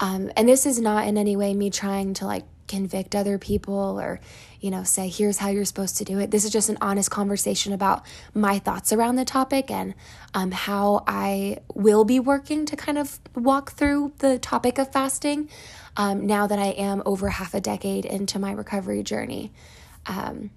Um, 0.00 0.32
and 0.36 0.48
this 0.48 0.66
is 0.66 0.80
not 0.80 1.06
in 1.06 1.16
any 1.16 1.36
way 1.36 1.54
me 1.54 1.70
trying 1.70 2.14
to 2.14 2.26
like 2.26 2.44
convict 2.68 3.14
other 3.14 3.38
people 3.38 4.00
or, 4.00 4.20
you 4.60 4.70
know, 4.70 4.82
say, 4.82 5.08
here's 5.08 5.38
how 5.38 5.48
you're 5.48 5.64
supposed 5.64 5.98
to 5.98 6.04
do 6.04 6.18
it. 6.18 6.30
This 6.30 6.44
is 6.44 6.50
just 6.50 6.68
an 6.68 6.78
honest 6.80 7.10
conversation 7.10 7.72
about 7.72 8.04
my 8.34 8.58
thoughts 8.58 8.92
around 8.92 9.16
the 9.16 9.24
topic 9.24 9.70
and 9.70 9.94
um, 10.34 10.50
how 10.50 11.04
I 11.06 11.58
will 11.74 12.04
be 12.04 12.20
working 12.20 12.66
to 12.66 12.76
kind 12.76 12.98
of 12.98 13.18
walk 13.34 13.72
through 13.72 14.12
the 14.18 14.38
topic 14.38 14.78
of 14.78 14.92
fasting 14.92 15.48
um, 15.96 16.26
now 16.26 16.46
that 16.46 16.58
I 16.58 16.68
am 16.68 17.02
over 17.06 17.28
half 17.28 17.54
a 17.54 17.60
decade 17.60 18.04
into 18.04 18.38
my 18.38 18.52
recovery 18.52 19.02
journey. 19.02 19.52
Um, 20.06 20.50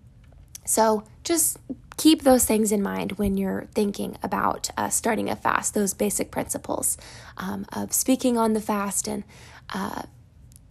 so 0.65 1.03
just 1.23 1.57
keep 1.97 2.23
those 2.23 2.45
things 2.45 2.71
in 2.71 2.81
mind 2.81 3.13
when 3.13 3.37
you're 3.37 3.67
thinking 3.73 4.17
about 4.21 4.69
uh, 4.77 4.89
starting 4.89 5.29
a 5.29 5.35
fast, 5.35 5.73
those 5.73 5.93
basic 5.93 6.29
principles 6.29 6.97
um, 7.37 7.65
of 7.73 7.93
speaking 7.93 8.37
on 8.37 8.53
the 8.53 8.61
fast 8.61 9.07
and 9.07 9.23
uh, 9.73 10.03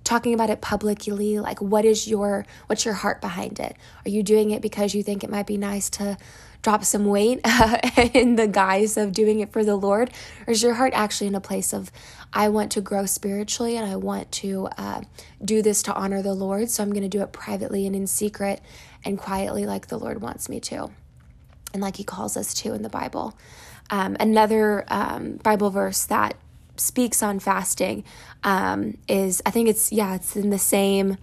talking 0.06 0.32
about 0.32 0.48
it 0.48 0.60
publicly 0.60 1.38
like 1.40 1.60
what 1.60 1.84
is 1.84 2.06
your 2.06 2.46
what's 2.68 2.84
your 2.84 2.94
heart 2.94 3.20
behind 3.20 3.58
it? 3.58 3.76
Are 4.04 4.08
you 4.08 4.22
doing 4.22 4.52
it 4.52 4.62
because 4.62 4.94
you 4.94 5.02
think 5.02 5.24
it 5.24 5.30
might 5.30 5.46
be 5.46 5.56
nice 5.56 5.90
to 5.90 6.16
drop 6.62 6.84
some 6.84 7.06
weight 7.06 7.40
in 8.14 8.36
the 8.36 8.46
guise 8.46 8.96
of 8.96 9.12
doing 9.12 9.40
it 9.40 9.52
for 9.52 9.64
the 9.64 9.76
lord? 9.76 10.10
Or 10.46 10.52
is 10.52 10.62
your 10.62 10.74
heart 10.74 10.92
actually 10.94 11.26
in 11.26 11.34
a 11.34 11.40
place 11.40 11.72
of 11.72 11.90
i 12.32 12.48
want 12.48 12.72
to 12.72 12.80
grow 12.80 13.06
spiritually 13.06 13.76
and 13.76 13.86
i 13.86 13.96
want 13.96 14.30
to 14.32 14.68
uh, 14.78 15.00
do 15.44 15.62
this 15.62 15.82
to 15.84 15.94
honor 15.94 16.22
the 16.22 16.34
lord 16.34 16.68
so 16.68 16.82
i'm 16.82 16.90
going 16.90 17.02
to 17.02 17.08
do 17.08 17.22
it 17.22 17.32
privately 17.32 17.86
and 17.86 17.94
in 17.94 18.06
secret 18.06 18.60
and 19.04 19.16
quietly 19.18 19.66
like 19.66 19.88
the 19.88 19.98
lord 19.98 20.22
wants 20.22 20.48
me 20.48 20.60
to? 20.60 20.90
And 21.72 21.82
like 21.82 21.96
he 21.96 22.04
calls 22.04 22.36
us 22.36 22.54
to 22.54 22.72
in 22.74 22.82
the 22.82 22.88
bible. 22.88 23.36
Um, 23.90 24.16
another 24.18 24.84
um, 24.88 25.36
bible 25.36 25.70
verse 25.70 26.04
that 26.06 26.36
speaks 26.80 27.22
on 27.22 27.38
fasting 27.38 28.04
um, 28.44 28.98
is 29.08 29.42
I 29.46 29.50
think 29.50 29.68
it's 29.68 29.92
yeah 29.92 30.14
it's 30.14 30.36
in 30.36 30.50
the 30.50 30.58
same 30.58 31.16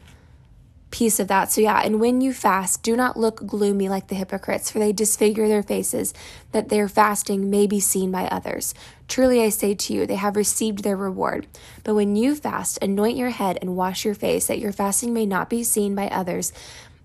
piece 0.94 1.20
of 1.20 1.28
that. 1.28 1.52
So 1.52 1.60
yeah, 1.60 1.82
and 1.84 2.00
when 2.00 2.22
you 2.22 2.34
fast, 2.34 2.84
do 2.84 2.96
not 2.96 3.18
look 3.18 3.48
gloomy 3.48 3.90
like 3.90 4.08
the 4.08 4.16
hypocrites, 4.16 4.70
for 4.70 4.78
they 4.78 4.94
disfigure 4.94 5.48
their 5.48 5.64
faces, 5.64 6.14
that 6.52 6.70
their 6.70 6.88
fasting 6.88 7.50
may 7.50 7.66
be 7.66 7.80
seen 7.80 8.12
by 8.12 8.26
others. 8.28 8.76
Truly 9.08 9.42
I 9.42 9.50
say 9.50 9.74
to 9.74 9.94
you, 9.94 10.06
they 10.06 10.18
have 10.18 10.36
received 10.36 10.84
their 10.84 10.96
reward. 10.96 11.48
But 11.84 11.96
when 11.96 12.16
you 12.16 12.36
fast, 12.36 12.78
anoint 12.80 13.18
your 13.18 13.32
head 13.32 13.58
and 13.60 13.76
wash 13.76 14.06
your 14.06 14.14
face, 14.14 14.46
that 14.46 14.60
your 14.60 14.72
fasting 14.72 15.14
may 15.14 15.26
not 15.26 15.50
be 15.50 15.64
seen 15.64 15.96
by 15.96 16.10
others, 16.10 16.54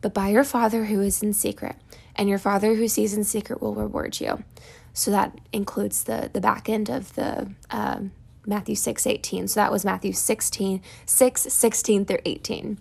but 0.02 0.12
by 0.12 0.28
your 0.28 0.44
Father 0.44 0.84
who 0.84 1.00
is 1.00 1.22
in 1.22 1.32
secret. 1.32 1.76
And 2.14 2.28
your 2.28 2.38
Father 2.38 2.74
who 2.74 2.88
sees 2.88 3.14
in 3.14 3.24
secret 3.24 3.62
will 3.62 3.74
reward 3.74 4.20
you. 4.20 4.44
So 4.92 5.10
that 5.12 5.38
includes 5.52 6.04
the 6.04 6.28
the 6.32 6.40
back 6.40 6.68
end 6.68 6.90
of 6.90 7.14
the 7.14 7.52
um, 7.70 8.10
Matthew 8.48 8.74
6 8.74 9.06
18. 9.06 9.48
So 9.48 9.60
that 9.60 9.70
was 9.70 9.84
Matthew 9.84 10.12
16, 10.12 10.82
6, 11.06 11.40
16 11.40 12.04
through 12.04 12.18
18. 12.24 12.78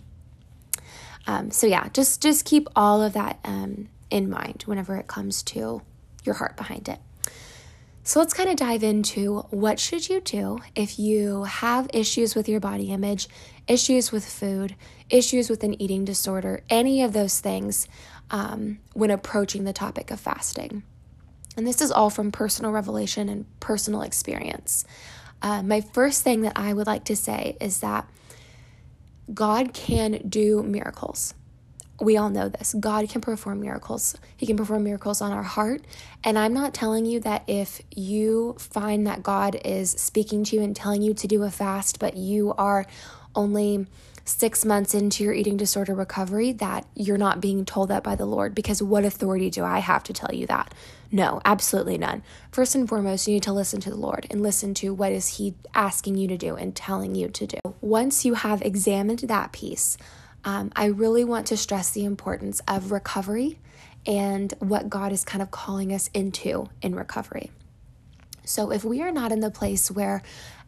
Um, 1.26 1.50
so 1.50 1.66
yeah, 1.66 1.88
just 1.92 2.22
just 2.22 2.44
keep 2.44 2.68
all 2.74 3.02
of 3.02 3.12
that 3.12 3.38
um, 3.44 3.88
in 4.10 4.30
mind 4.30 4.62
whenever 4.66 4.96
it 4.96 5.06
comes 5.06 5.42
to 5.44 5.82
your 6.24 6.36
heart 6.36 6.56
behind 6.56 6.88
it. 6.88 6.98
So 8.02 8.20
let's 8.20 8.32
kind 8.32 8.48
of 8.48 8.56
dive 8.56 8.82
into 8.82 9.40
what 9.50 9.78
should 9.78 10.08
you 10.08 10.22
do 10.22 10.60
if 10.74 10.98
you 10.98 11.44
have 11.44 11.90
issues 11.92 12.34
with 12.34 12.48
your 12.48 12.58
body 12.58 12.90
image, 12.90 13.28
issues 13.66 14.10
with 14.10 14.24
food, 14.24 14.74
issues 15.10 15.50
with 15.50 15.62
an 15.62 15.80
eating 15.80 16.06
disorder, 16.06 16.62
any 16.70 17.02
of 17.02 17.12
those 17.12 17.40
things 17.40 17.86
um, 18.30 18.78
when 18.94 19.10
approaching 19.10 19.64
the 19.64 19.74
topic 19.74 20.10
of 20.10 20.18
fasting. 20.18 20.84
And 21.58 21.66
this 21.66 21.82
is 21.82 21.90
all 21.90 22.08
from 22.08 22.32
personal 22.32 22.72
revelation 22.72 23.28
and 23.28 23.44
personal 23.60 24.00
experience. 24.00 24.86
Uh, 25.40 25.62
my 25.62 25.80
first 25.80 26.22
thing 26.22 26.42
that 26.42 26.54
I 26.56 26.72
would 26.72 26.86
like 26.86 27.04
to 27.04 27.16
say 27.16 27.56
is 27.60 27.80
that 27.80 28.08
God 29.32 29.72
can 29.72 30.22
do 30.28 30.62
miracles 30.62 31.34
we 32.00 32.16
all 32.16 32.30
know 32.30 32.48
this. 32.48 32.74
God 32.78 33.08
can 33.08 33.20
perform 33.20 33.60
miracles. 33.60 34.16
He 34.36 34.46
can 34.46 34.56
perform 34.56 34.84
miracles 34.84 35.20
on 35.20 35.32
our 35.32 35.42
heart. 35.42 35.84
And 36.22 36.38
I'm 36.38 36.54
not 36.54 36.72
telling 36.72 37.06
you 37.06 37.20
that 37.20 37.42
if 37.46 37.80
you 37.94 38.56
find 38.58 39.06
that 39.06 39.22
God 39.22 39.60
is 39.64 39.90
speaking 39.90 40.44
to 40.44 40.56
you 40.56 40.62
and 40.62 40.76
telling 40.76 41.02
you 41.02 41.12
to 41.14 41.26
do 41.26 41.42
a 41.42 41.50
fast, 41.50 41.98
but 41.98 42.16
you 42.16 42.54
are 42.56 42.86
only 43.34 43.86
six 44.28 44.64
months 44.64 44.94
into 44.94 45.24
your 45.24 45.32
eating 45.32 45.56
disorder 45.56 45.94
recovery, 45.94 46.52
that 46.52 46.86
you're 46.94 47.18
not 47.18 47.40
being 47.40 47.64
told 47.64 47.88
that 47.88 48.02
by 48.02 48.14
the 48.14 48.26
Lord. 48.26 48.54
Because 48.54 48.82
what 48.82 49.04
authority 49.04 49.50
do 49.50 49.64
I 49.64 49.78
have 49.78 50.04
to 50.04 50.12
tell 50.12 50.34
you 50.34 50.46
that? 50.46 50.74
No, 51.10 51.40
absolutely 51.44 51.98
none. 51.98 52.22
First 52.52 52.74
and 52.74 52.88
foremost, 52.88 53.26
you 53.26 53.34
need 53.34 53.42
to 53.44 53.52
listen 53.52 53.80
to 53.80 53.90
the 53.90 53.96
Lord 53.96 54.26
and 54.30 54.42
listen 54.42 54.74
to 54.74 54.92
what 54.92 55.12
is 55.12 55.38
He 55.38 55.54
asking 55.74 56.16
you 56.16 56.28
to 56.28 56.36
do 56.36 56.54
and 56.54 56.76
telling 56.76 57.14
you 57.14 57.28
to 57.28 57.46
do. 57.46 57.58
Once 57.80 58.24
you 58.24 58.34
have 58.34 58.60
examined 58.62 59.20
that 59.20 59.52
piece, 59.52 59.96
um, 60.44 60.70
I 60.76 60.86
really 60.86 61.24
want 61.24 61.46
to 61.48 61.56
stress 61.56 61.90
the 61.90 62.04
importance 62.04 62.60
of 62.68 62.92
recovery 62.92 63.58
and 64.06 64.52
what 64.60 64.88
God 64.88 65.12
is 65.12 65.24
kind 65.24 65.42
of 65.42 65.50
calling 65.50 65.92
us 65.92 66.08
into 66.14 66.68
in 66.82 66.94
recovery. 66.94 67.50
So, 68.44 68.70
if 68.70 68.82
we 68.82 69.02
are 69.02 69.12
not 69.12 69.30
in 69.30 69.40
the 69.40 69.50
place 69.50 69.90
where 69.90 70.22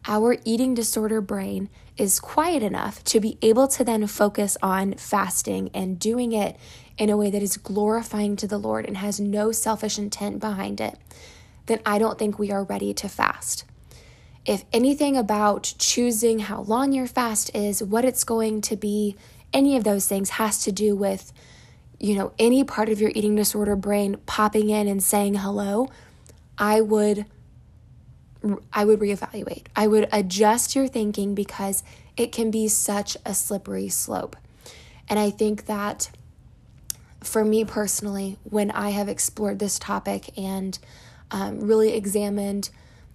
our 0.05 0.37
eating 0.43 0.73
disorder 0.73 1.21
brain 1.21 1.69
is 1.97 2.19
quiet 2.19 2.63
enough 2.63 3.03
to 3.03 3.19
be 3.19 3.37
able 3.41 3.67
to 3.67 3.83
then 3.83 4.07
focus 4.07 4.57
on 4.61 4.93
fasting 4.95 5.69
and 5.73 5.99
doing 5.99 6.31
it 6.31 6.57
in 6.97 7.09
a 7.09 7.17
way 7.17 7.29
that 7.29 7.43
is 7.43 7.57
glorifying 7.57 8.35
to 8.35 8.47
the 8.47 8.57
Lord 8.57 8.85
and 8.85 8.97
has 8.97 9.19
no 9.19 9.51
selfish 9.51 9.99
intent 9.99 10.39
behind 10.39 10.81
it, 10.81 10.97
then 11.67 11.79
I 11.85 11.99
don't 11.99 12.17
think 12.17 12.39
we 12.39 12.51
are 12.51 12.63
ready 12.63 12.93
to 12.95 13.07
fast. 13.07 13.65
If 14.45 14.65
anything 14.73 15.15
about 15.15 15.75
choosing 15.77 16.39
how 16.39 16.61
long 16.61 16.93
your 16.93 17.05
fast 17.05 17.55
is, 17.55 17.83
what 17.83 18.05
it's 18.05 18.23
going 18.23 18.61
to 18.61 18.75
be, 18.75 19.15
any 19.53 19.77
of 19.77 19.83
those 19.83 20.07
things 20.07 20.31
has 20.31 20.63
to 20.63 20.71
do 20.71 20.95
with, 20.95 21.31
you 21.99 22.15
know, 22.15 22.33
any 22.39 22.63
part 22.63 22.89
of 22.89 22.99
your 22.99 23.11
eating 23.13 23.35
disorder 23.35 23.75
brain 23.75 24.17
popping 24.25 24.69
in 24.71 24.87
and 24.87 25.03
saying 25.03 25.35
hello, 25.35 25.89
I 26.57 26.81
would 26.81 27.25
I 28.73 28.85
would 28.85 28.99
reevaluate. 28.99 29.67
I 29.75 29.87
would 29.87 30.09
adjust 30.11 30.75
your 30.75 30.87
thinking 30.87 31.35
because 31.35 31.83
it 32.17 32.31
can 32.31 32.51
be 32.51 32.67
such 32.67 33.17
a 33.25 33.33
slippery 33.33 33.89
slope. 33.89 34.35
And 35.07 35.19
I 35.19 35.29
think 35.29 35.65
that 35.65 36.09
for 37.21 37.45
me 37.45 37.65
personally, 37.65 38.37
when 38.43 38.71
I 38.71 38.89
have 38.91 39.07
explored 39.07 39.59
this 39.59 39.77
topic 39.77 40.37
and 40.37 40.77
um, 41.29 41.61
really 41.61 41.93
examined 41.93 42.69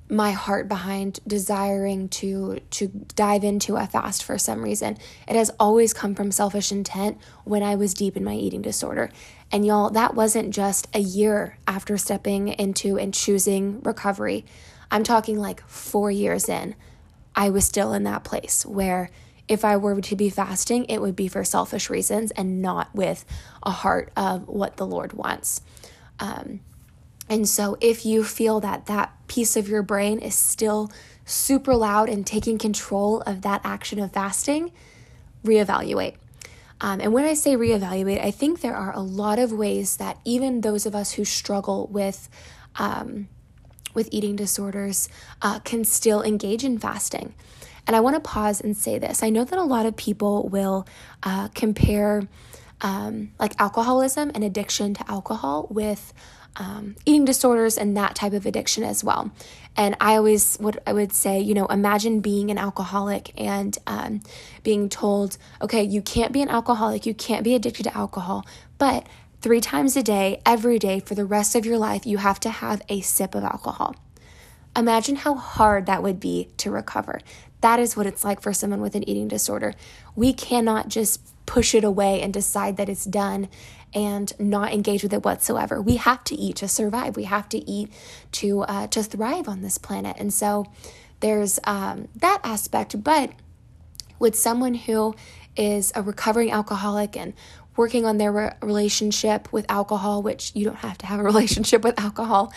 my 0.08 0.30
heart 0.30 0.68
behind 0.68 1.18
desiring 1.26 2.08
to 2.08 2.60
to 2.70 2.86
dive 3.16 3.42
into 3.42 3.76
a 3.76 3.86
fast 3.86 4.22
for 4.22 4.38
some 4.38 4.62
reason. 4.62 4.96
It 5.26 5.34
has 5.34 5.50
always 5.58 5.92
come 5.92 6.14
from 6.14 6.30
selfish 6.30 6.70
intent 6.70 7.18
when 7.44 7.62
I 7.62 7.74
was 7.74 7.92
deep 7.92 8.16
in 8.16 8.22
my 8.22 8.34
eating 8.34 8.62
disorder. 8.62 9.10
And 9.50 9.66
y'all, 9.66 9.90
that 9.90 10.14
wasn't 10.14 10.54
just 10.54 10.88
a 10.94 11.00
year 11.00 11.58
after 11.66 11.98
stepping 11.98 12.48
into 12.48 12.98
and 12.98 13.12
choosing 13.12 13.80
recovery. 13.82 14.44
I'm 14.90 15.04
talking 15.04 15.38
like 15.38 15.66
4 15.68 16.10
years 16.10 16.48
in. 16.48 16.74
I 17.34 17.50
was 17.50 17.64
still 17.64 17.92
in 17.92 18.04
that 18.04 18.24
place 18.24 18.64
where 18.64 19.10
if 19.48 19.64
I 19.64 19.76
were 19.76 20.00
to 20.00 20.16
be 20.16 20.30
fasting, 20.30 20.86
it 20.86 21.00
would 21.00 21.14
be 21.14 21.28
for 21.28 21.44
selfish 21.44 21.88
reasons 21.88 22.30
and 22.32 22.60
not 22.60 22.94
with 22.94 23.24
a 23.62 23.70
heart 23.70 24.10
of 24.16 24.48
what 24.48 24.76
the 24.76 24.86
Lord 24.86 25.12
wants. 25.12 25.60
Um, 26.18 26.60
and 27.28 27.48
so, 27.48 27.76
if 27.80 28.06
you 28.06 28.24
feel 28.24 28.60
that 28.60 28.86
that 28.86 29.12
piece 29.28 29.56
of 29.56 29.68
your 29.68 29.82
brain 29.82 30.18
is 30.18 30.34
still 30.34 30.90
super 31.24 31.74
loud 31.74 32.08
and 32.08 32.26
taking 32.26 32.56
control 32.56 33.20
of 33.22 33.42
that 33.42 33.60
action 33.64 33.98
of 33.98 34.12
fasting, 34.12 34.72
reevaluate. 35.44 36.14
Um, 36.80 37.00
and 37.00 37.12
when 37.12 37.24
I 37.24 37.34
say 37.34 37.56
reevaluate, 37.56 38.22
I 38.22 38.30
think 38.30 38.60
there 38.60 38.76
are 38.76 38.94
a 38.94 39.00
lot 39.00 39.38
of 39.38 39.52
ways 39.52 39.96
that 39.96 40.18
even 40.24 40.60
those 40.60 40.86
of 40.86 40.94
us 40.94 41.12
who 41.12 41.24
struggle 41.24 41.88
with 41.90 42.28
um, 42.76 43.28
with 43.96 44.08
eating 44.12 44.36
disorders 44.36 45.08
uh, 45.42 45.58
can 45.60 45.84
still 45.84 46.22
engage 46.22 46.62
in 46.62 46.78
fasting. 46.78 47.34
And 47.86 47.96
I 47.96 48.00
want 48.00 48.14
to 48.14 48.20
pause 48.20 48.60
and 48.60 48.76
say 48.76 48.98
this. 48.98 49.22
I 49.22 49.30
know 49.30 49.44
that 49.44 49.58
a 49.58 49.64
lot 49.64 49.86
of 49.86 49.96
people 49.96 50.48
will 50.48 50.86
uh, 51.22 51.48
compare 51.48 52.28
um, 52.80 53.32
like 53.38 53.54
alcoholism 53.60 54.30
and 54.34 54.44
addiction 54.44 54.94
to 54.94 55.10
alcohol 55.10 55.66
with 55.70 56.12
um, 56.56 56.96
eating 57.04 57.24
disorders 57.24 57.76
and 57.76 57.96
that 57.96 58.14
type 58.14 58.32
of 58.32 58.46
addiction 58.46 58.82
as 58.82 59.04
well. 59.04 59.30
And 59.76 59.94
I 60.00 60.16
always 60.16 60.56
would 60.58 60.80
I 60.86 60.92
would 60.92 61.12
say, 61.12 61.40
you 61.40 61.54
know, 61.54 61.66
imagine 61.66 62.20
being 62.20 62.50
an 62.50 62.58
alcoholic 62.58 63.32
and 63.38 63.76
um, 63.86 64.20
being 64.62 64.88
told, 64.88 65.36
okay, 65.60 65.82
you 65.82 66.00
can't 66.00 66.32
be 66.32 66.42
an 66.42 66.48
alcoholic, 66.48 67.04
you 67.04 67.14
can't 67.14 67.44
be 67.44 67.54
addicted 67.54 67.84
to 67.84 67.96
alcohol, 67.96 68.46
but 68.78 69.06
three 69.46 69.60
times 69.60 69.96
a 69.96 70.02
day, 70.02 70.42
every 70.44 70.76
day 70.76 70.98
for 70.98 71.14
the 71.14 71.24
rest 71.24 71.54
of 71.54 71.64
your 71.64 71.78
life, 71.78 72.04
you 72.04 72.18
have 72.18 72.40
to 72.40 72.50
have 72.50 72.82
a 72.88 73.00
sip 73.00 73.32
of 73.32 73.44
alcohol. 73.44 73.94
Imagine 74.76 75.14
how 75.14 75.36
hard 75.36 75.86
that 75.86 76.02
would 76.02 76.18
be 76.18 76.48
to 76.56 76.68
recover. 76.68 77.20
That 77.60 77.78
is 77.78 77.96
what 77.96 78.06
it's 78.06 78.24
like 78.24 78.40
for 78.40 78.52
someone 78.52 78.80
with 78.80 78.96
an 78.96 79.08
eating 79.08 79.28
disorder. 79.28 79.74
We 80.16 80.32
cannot 80.32 80.88
just 80.88 81.20
push 81.46 81.76
it 81.76 81.84
away 81.84 82.20
and 82.22 82.34
decide 82.34 82.76
that 82.78 82.88
it's 82.88 83.04
done 83.04 83.48
and 83.94 84.32
not 84.40 84.72
engage 84.72 85.04
with 85.04 85.12
it 85.12 85.24
whatsoever. 85.24 85.80
We 85.80 85.94
have 85.94 86.24
to 86.24 86.34
eat 86.34 86.56
to 86.56 86.66
survive. 86.66 87.14
We 87.14 87.22
have 87.22 87.48
to 87.50 87.58
eat 87.70 87.92
to 88.32 88.62
uh, 88.62 88.88
to 88.88 89.04
thrive 89.04 89.48
on 89.48 89.62
this 89.62 89.78
planet. 89.78 90.16
And 90.18 90.34
so 90.34 90.66
there's 91.20 91.60
um, 91.62 92.08
that 92.16 92.40
aspect. 92.42 93.00
But 93.04 93.30
with 94.18 94.34
someone 94.34 94.74
who 94.74 95.14
is 95.56 95.92
a 95.94 96.02
recovering 96.02 96.50
alcoholic 96.50 97.16
and 97.16 97.32
working 97.76 98.04
on 98.04 98.18
their 98.18 98.32
re- 98.32 98.52
relationship 98.62 99.52
with 99.52 99.66
alcohol, 99.68 100.22
which 100.22 100.52
you 100.54 100.64
don't 100.64 100.76
have 100.76 100.98
to 100.98 101.06
have 101.06 101.20
a 101.20 101.22
relationship 101.32 101.82
with 101.84 101.98
alcohol 102.00 102.52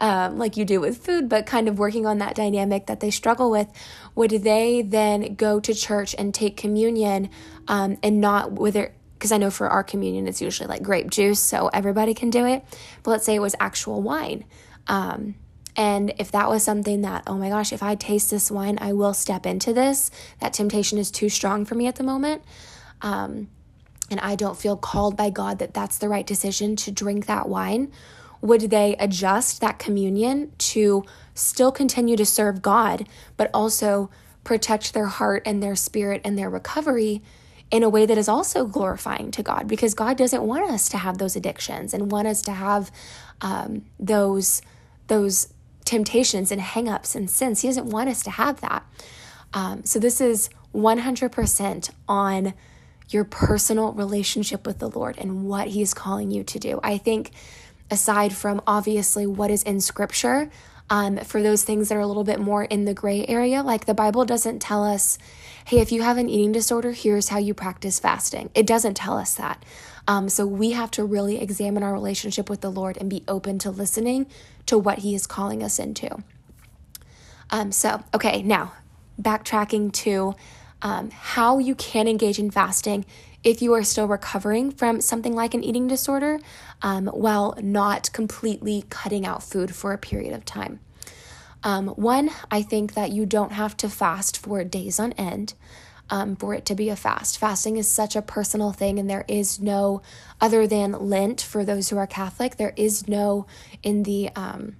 um, 0.00 0.38
like 0.38 0.56
you 0.56 0.64
do 0.64 0.80
with 0.80 0.98
food, 0.98 1.28
but 1.28 1.46
kind 1.46 1.68
of 1.68 1.78
working 1.78 2.06
on 2.06 2.18
that 2.18 2.34
dynamic 2.34 2.86
that 2.86 3.00
they 3.00 3.10
struggle 3.10 3.50
with, 3.50 3.68
would 4.14 4.30
they 4.30 4.82
then 4.82 5.34
go 5.34 5.60
to 5.60 5.74
church 5.74 6.14
and 6.18 6.34
take 6.34 6.56
communion 6.56 7.30
um, 7.68 7.98
and 8.02 8.20
not 8.20 8.52
with 8.52 8.74
their 8.74 8.94
because 9.14 9.30
I 9.30 9.38
know 9.38 9.52
for 9.52 9.68
our 9.68 9.84
communion 9.84 10.26
it's 10.26 10.42
usually 10.42 10.66
like 10.66 10.82
grape 10.82 11.08
juice, 11.08 11.38
so 11.38 11.68
everybody 11.68 12.12
can 12.12 12.30
do 12.30 12.44
it. 12.44 12.64
But 13.04 13.12
let's 13.12 13.24
say 13.24 13.36
it 13.36 13.40
was 13.40 13.54
actual 13.60 14.02
wine. 14.02 14.44
Um, 14.88 15.36
and 15.76 16.12
if 16.18 16.32
that 16.32 16.48
was 16.48 16.62
something 16.62 17.02
that, 17.02 17.22
oh 17.26 17.36
my 17.36 17.48
gosh, 17.48 17.72
if 17.72 17.82
I 17.82 17.94
taste 17.94 18.30
this 18.30 18.50
wine, 18.50 18.78
I 18.80 18.92
will 18.92 19.14
step 19.14 19.46
into 19.46 19.72
this, 19.72 20.10
that 20.40 20.52
temptation 20.52 20.98
is 20.98 21.10
too 21.10 21.28
strong 21.28 21.64
for 21.64 21.74
me 21.74 21.86
at 21.86 21.96
the 21.96 22.02
moment. 22.02 22.42
Um, 23.00 23.48
and 24.12 24.20
I 24.20 24.36
don't 24.36 24.56
feel 24.56 24.76
called 24.76 25.16
by 25.16 25.30
God 25.30 25.58
that 25.58 25.74
that's 25.74 25.98
the 25.98 26.08
right 26.08 26.26
decision 26.26 26.76
to 26.76 26.90
drink 26.92 27.26
that 27.26 27.48
wine, 27.48 27.90
would 28.40 28.62
they 28.70 28.96
adjust 28.98 29.60
that 29.60 29.78
communion 29.78 30.52
to 30.58 31.04
still 31.34 31.72
continue 31.72 32.16
to 32.16 32.26
serve 32.26 32.62
God, 32.62 33.08
but 33.36 33.50
also 33.54 34.10
protect 34.44 34.92
their 34.92 35.06
heart 35.06 35.42
and 35.46 35.62
their 35.62 35.76
spirit 35.76 36.20
and 36.24 36.36
their 36.36 36.50
recovery 36.50 37.22
in 37.70 37.82
a 37.82 37.88
way 37.88 38.04
that 38.04 38.18
is 38.18 38.28
also 38.28 38.66
glorifying 38.66 39.30
to 39.30 39.42
God 39.42 39.66
because 39.66 39.94
God 39.94 40.18
doesn't 40.18 40.42
want 40.42 40.70
us 40.70 40.88
to 40.90 40.98
have 40.98 41.18
those 41.18 41.36
addictions 41.36 41.94
and 41.94 42.12
want 42.12 42.28
us 42.28 42.42
to 42.42 42.52
have 42.52 42.90
um, 43.40 43.86
those 43.98 44.60
those 45.08 45.52
temptations 45.84 46.52
and 46.52 46.60
hangups 46.60 47.16
and 47.16 47.28
sins. 47.28 47.60
He 47.62 47.68
doesn't 47.68 47.86
want 47.86 48.08
us 48.08 48.22
to 48.22 48.30
have 48.30 48.60
that. 48.60 48.84
Um, 49.52 49.84
so 49.84 49.98
this 49.98 50.20
is 50.20 50.48
100% 50.74 51.90
on 52.08 52.54
your 53.12 53.24
personal 53.24 53.92
relationship 53.92 54.66
with 54.66 54.78
the 54.78 54.88
Lord 54.88 55.18
and 55.18 55.44
what 55.44 55.68
He's 55.68 55.94
calling 55.94 56.30
you 56.30 56.44
to 56.44 56.58
do. 56.58 56.80
I 56.82 56.98
think 56.98 57.30
aside 57.90 58.32
from 58.32 58.62
obviously 58.66 59.26
what 59.26 59.50
is 59.50 59.62
in 59.62 59.80
Scripture, 59.80 60.50
um, 60.90 61.18
for 61.18 61.42
those 61.42 61.62
things 61.62 61.88
that 61.88 61.96
are 61.96 62.00
a 62.00 62.06
little 62.06 62.24
bit 62.24 62.40
more 62.40 62.64
in 62.64 62.84
the 62.84 62.94
gray 62.94 63.24
area, 63.26 63.62
like 63.62 63.86
the 63.86 63.94
Bible 63.94 64.24
doesn't 64.24 64.60
tell 64.60 64.84
us 64.84 65.18
hey, 65.64 65.78
if 65.78 65.92
you 65.92 66.02
have 66.02 66.18
an 66.18 66.28
eating 66.28 66.52
disorder, 66.52 66.90
here's 66.90 67.28
how 67.28 67.38
you 67.38 67.54
practice 67.54 68.00
fasting. 68.00 68.50
It 68.52 68.66
doesn't 68.66 68.94
tell 68.94 69.16
us 69.16 69.34
that. 69.34 69.64
Um, 70.08 70.28
so 70.28 70.44
we 70.44 70.72
have 70.72 70.90
to 70.92 71.04
really 71.04 71.40
examine 71.40 71.84
our 71.84 71.92
relationship 71.92 72.50
with 72.50 72.60
the 72.60 72.70
Lord 72.70 72.96
and 72.96 73.08
be 73.08 73.22
open 73.28 73.58
to 73.60 73.70
listening 73.70 74.26
to 74.66 74.76
what 74.76 74.98
He 74.98 75.14
is 75.14 75.26
calling 75.26 75.62
us 75.62 75.78
into. 75.78 76.22
Um, 77.50 77.70
so, 77.70 78.02
okay, 78.12 78.42
now 78.42 78.72
backtracking 79.20 79.92
to 79.92 80.34
um, 80.82 81.10
how 81.10 81.58
you 81.58 81.74
can 81.74 82.08
engage 82.08 82.38
in 82.38 82.50
fasting 82.50 83.04
if 83.44 83.60
you 83.62 83.72
are 83.72 83.82
still 83.82 84.06
recovering 84.06 84.70
from 84.70 85.00
something 85.00 85.34
like 85.34 85.54
an 85.54 85.64
eating 85.64 85.86
disorder 85.86 86.38
um, 86.82 87.06
while 87.08 87.56
not 87.60 88.12
completely 88.12 88.84
cutting 88.90 89.26
out 89.26 89.42
food 89.42 89.74
for 89.74 89.92
a 89.92 89.98
period 89.98 90.32
of 90.32 90.44
time. 90.44 90.80
Um, 91.64 91.88
one, 91.88 92.30
I 92.50 92.62
think 92.62 92.94
that 92.94 93.12
you 93.12 93.26
don't 93.26 93.52
have 93.52 93.76
to 93.78 93.88
fast 93.88 94.36
for 94.36 94.64
days 94.64 94.98
on 94.98 95.12
end. 95.12 95.54
Um, 96.10 96.36
for 96.36 96.52
it 96.52 96.66
to 96.66 96.74
be 96.74 96.90
a 96.90 96.96
fast. 96.96 97.38
Fasting 97.38 97.78
is 97.78 97.88
such 97.88 98.16
a 98.16 98.20
personal 98.20 98.70
thing, 98.72 98.98
and 98.98 99.08
there 99.08 99.24
is 99.28 99.60
no, 99.60 100.02
other 100.42 100.66
than 100.66 100.92
Lent 100.92 101.40
for 101.40 101.64
those 101.64 101.88
who 101.88 101.96
are 101.96 102.06
Catholic, 102.06 102.56
there 102.56 102.74
is 102.76 103.08
no 103.08 103.46
in 103.82 104.02
the 104.02 104.28
um, 104.36 104.76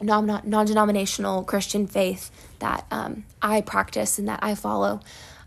non 0.00 0.26
denominational 0.66 1.44
Christian 1.44 1.86
faith 1.86 2.30
that 2.60 2.86
um, 2.90 3.24
I 3.42 3.60
practice 3.60 4.18
and 4.18 4.28
that 4.28 4.40
I 4.42 4.54
follow. 4.54 5.00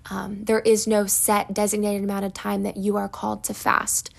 Um, 0.10 0.44
there 0.44 0.60
is 0.60 0.88
no 0.88 1.08
set 1.08 1.54
designated 1.54 2.04
amount 2.04 2.26
of 2.26 2.34
time 2.34 2.64
that 2.64 2.78
you 2.78 2.98
are 2.98 3.10
called 3.10 3.44
to 3.46 3.54
fast. 3.54 4.12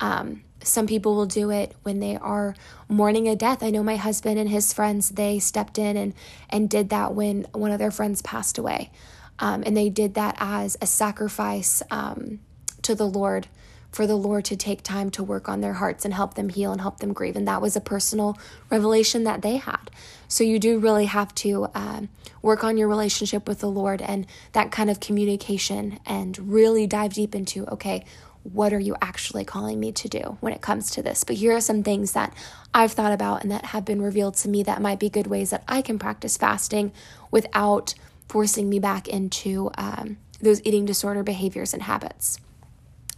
Um, 0.00 0.42
some 0.62 0.86
people 0.86 1.14
will 1.14 1.26
do 1.26 1.50
it 1.50 1.74
when 1.82 2.00
they 2.00 2.16
are 2.16 2.54
mourning 2.88 3.28
a 3.28 3.36
death. 3.36 3.62
I 3.62 3.70
know 3.70 3.82
my 3.82 3.96
husband 3.96 4.38
and 4.38 4.48
his 4.48 4.72
friends, 4.72 5.10
they 5.10 5.38
stepped 5.38 5.78
in 5.78 5.96
and, 5.96 6.14
and 6.48 6.70
did 6.70 6.88
that 6.90 7.14
when 7.14 7.46
one 7.52 7.70
of 7.70 7.78
their 7.78 7.90
friends 7.90 8.22
passed 8.22 8.58
away. 8.58 8.90
Um, 9.38 9.62
and 9.66 9.76
they 9.76 9.90
did 9.90 10.14
that 10.14 10.36
as 10.38 10.76
a 10.80 10.86
sacrifice 10.86 11.82
um, 11.90 12.40
to 12.82 12.94
the 12.94 13.06
Lord 13.06 13.48
for 13.94 14.08
the 14.08 14.16
Lord 14.16 14.44
to 14.46 14.56
take 14.56 14.82
time 14.82 15.08
to 15.10 15.22
work 15.22 15.48
on 15.48 15.60
their 15.60 15.74
hearts 15.74 16.04
and 16.04 16.12
help 16.12 16.34
them 16.34 16.48
heal 16.48 16.72
and 16.72 16.80
help 16.80 16.98
them 16.98 17.12
grieve. 17.12 17.36
And 17.36 17.46
that 17.46 17.62
was 17.62 17.76
a 17.76 17.80
personal 17.80 18.36
revelation 18.68 19.22
that 19.22 19.42
they 19.42 19.56
had. 19.58 19.88
So 20.26 20.42
you 20.42 20.58
do 20.58 20.80
really 20.80 21.04
have 21.04 21.32
to 21.36 21.68
um, 21.74 22.08
work 22.42 22.64
on 22.64 22.76
your 22.76 22.88
relationship 22.88 23.46
with 23.46 23.60
the 23.60 23.70
Lord 23.70 24.02
and 24.02 24.26
that 24.50 24.72
kind 24.72 24.90
of 24.90 24.98
communication 24.98 26.00
and 26.04 26.36
really 26.50 26.88
dive 26.88 27.14
deep 27.14 27.36
into 27.36 27.66
okay, 27.66 28.04
what 28.42 28.72
are 28.72 28.80
you 28.80 28.96
actually 29.00 29.44
calling 29.44 29.78
me 29.78 29.92
to 29.92 30.08
do 30.08 30.38
when 30.40 30.52
it 30.52 30.60
comes 30.60 30.90
to 30.90 31.02
this? 31.02 31.22
But 31.22 31.36
here 31.36 31.52
are 31.52 31.60
some 31.60 31.84
things 31.84 32.12
that 32.12 32.34
I've 32.74 32.92
thought 32.92 33.12
about 33.12 33.42
and 33.42 33.52
that 33.52 33.66
have 33.66 33.84
been 33.84 34.02
revealed 34.02 34.34
to 34.38 34.48
me 34.48 34.64
that 34.64 34.82
might 34.82 34.98
be 34.98 35.08
good 35.08 35.28
ways 35.28 35.50
that 35.50 35.62
I 35.68 35.82
can 35.82 36.00
practice 36.00 36.36
fasting 36.36 36.92
without 37.30 37.94
forcing 38.28 38.68
me 38.68 38.80
back 38.80 39.06
into 39.06 39.70
um, 39.78 40.18
those 40.40 40.60
eating 40.64 40.84
disorder 40.84 41.22
behaviors 41.22 41.72
and 41.72 41.84
habits. 41.84 42.40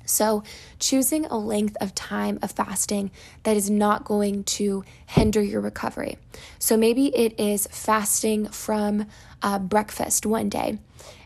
So, 0.06 0.42
choosing 0.78 1.26
a 1.26 1.36
length 1.36 1.76
of 1.80 1.94
time 1.94 2.38
of 2.42 2.52
fasting 2.52 3.10
that 3.42 3.56
is 3.56 3.68
not 3.68 4.04
going 4.04 4.44
to 4.44 4.84
hinder 5.06 5.42
your 5.42 5.60
recovery. 5.60 6.18
So, 6.58 6.76
maybe 6.76 7.14
it 7.14 7.38
is 7.38 7.66
fasting 7.70 8.48
from 8.48 9.06
uh, 9.42 9.58
breakfast 9.58 10.24
one 10.24 10.48
day, 10.48 10.78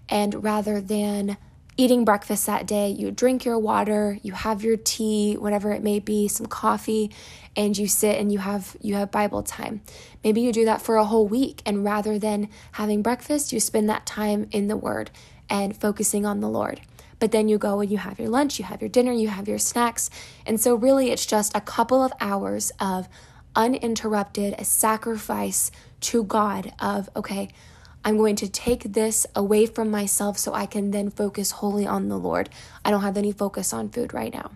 and 0.09 0.43
rather 0.43 0.81
than 0.81 1.37
eating 1.77 2.05
breakfast 2.05 2.45
that 2.47 2.67
day, 2.67 2.91
you 2.91 3.11
drink 3.11 3.45
your 3.45 3.59
water, 3.59 4.19
you 4.23 4.33
have 4.33 4.63
your 4.63 4.77
tea, 4.77 5.35
whatever 5.37 5.73
it 5.73 5.83
may 5.83 5.99
be, 5.99 6.29
some 6.29 6.47
coffee, 6.47 7.11
and 7.57 7.77
you 7.79 7.89
sit 7.89 8.19
and 8.19 8.31
you 8.31 8.39
have 8.39 8.77
you 8.81 8.95
have 8.95 9.11
Bible 9.11 9.43
time. 9.43 9.81
Maybe 10.23 10.41
you 10.43 10.53
do 10.53 10.65
that 10.67 10.83
for 10.83 10.97
a 10.97 11.05
whole 11.05 11.27
week 11.27 11.63
and 11.65 11.85
rather 11.85 12.19
than 12.19 12.49
having 12.73 13.03
breakfast, 13.03 13.53
you 13.53 13.61
spend 13.61 13.89
that 13.89 14.05
time 14.07 14.49
in 14.51 14.69
the 14.69 14.77
word 14.77 15.11
and 15.49 15.77
focusing 15.77 16.27
on 16.27 16.41
the 16.41 16.49
Lord. 16.49 16.81
But 17.21 17.31
then 17.31 17.49
you 17.49 17.59
go 17.59 17.81
and 17.81 17.91
you 17.91 17.99
have 17.99 18.19
your 18.19 18.29
lunch, 18.29 18.59
you 18.59 18.65
have 18.65 18.81
your 18.81 18.89
dinner, 18.89 19.13
you 19.13 19.29
have 19.29 19.47
your 19.47 19.59
snacks. 19.59 20.11
And 20.45 20.61
so, 20.61 20.75
really, 20.75 21.11
it's 21.11 21.27
just 21.27 21.57
a 21.57 21.61
couple 21.61 22.03
of 22.03 22.13
hours 22.21 22.73
of 22.81 23.09
uninterrupted 23.55 24.55
a 24.59 24.65
sacrifice 24.65 25.71
to 26.01 26.25
God 26.25 26.73
of, 26.81 27.09
okay, 27.15 27.49
I'm 28.05 28.17
going 28.17 28.37
to 28.37 28.49
take 28.49 28.95
this 28.95 29.27
away 29.37 29.67
from 29.67 29.91
myself 29.91 30.39
so 30.39 30.55
I 30.55 30.67
can 30.67 30.91
then 30.91 31.11
focus 31.11 31.51
wholly 31.51 31.87
on 31.87 32.09
the 32.09 32.19
Lord. 32.19 32.49
I 32.85 32.91
don't 32.91 33.03
have 33.03 33.19
any 33.19 33.33
focus 33.33 33.73
on 33.73 33.91
food 33.91 34.15
right 34.15 34.33
now. 34.33 34.51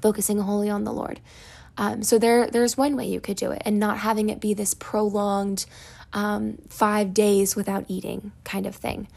Focusing 0.00 0.38
wholly 0.38 0.70
on 0.70 0.84
the 0.84 0.92
Lord. 0.92 1.20
Um, 1.76 2.02
so 2.02 2.18
there, 2.18 2.46
there's 2.46 2.76
one 2.76 2.96
way 2.96 3.06
you 3.06 3.20
could 3.20 3.36
do 3.36 3.50
it, 3.50 3.62
and 3.64 3.78
not 3.78 3.98
having 3.98 4.30
it 4.30 4.40
be 4.40 4.54
this 4.54 4.74
prolonged 4.74 5.66
um, 6.12 6.58
five 6.68 7.12
days 7.12 7.56
without 7.56 7.84
eating 7.88 8.32
kind 8.44 8.64
of 8.66 8.76
thing. 8.76 9.08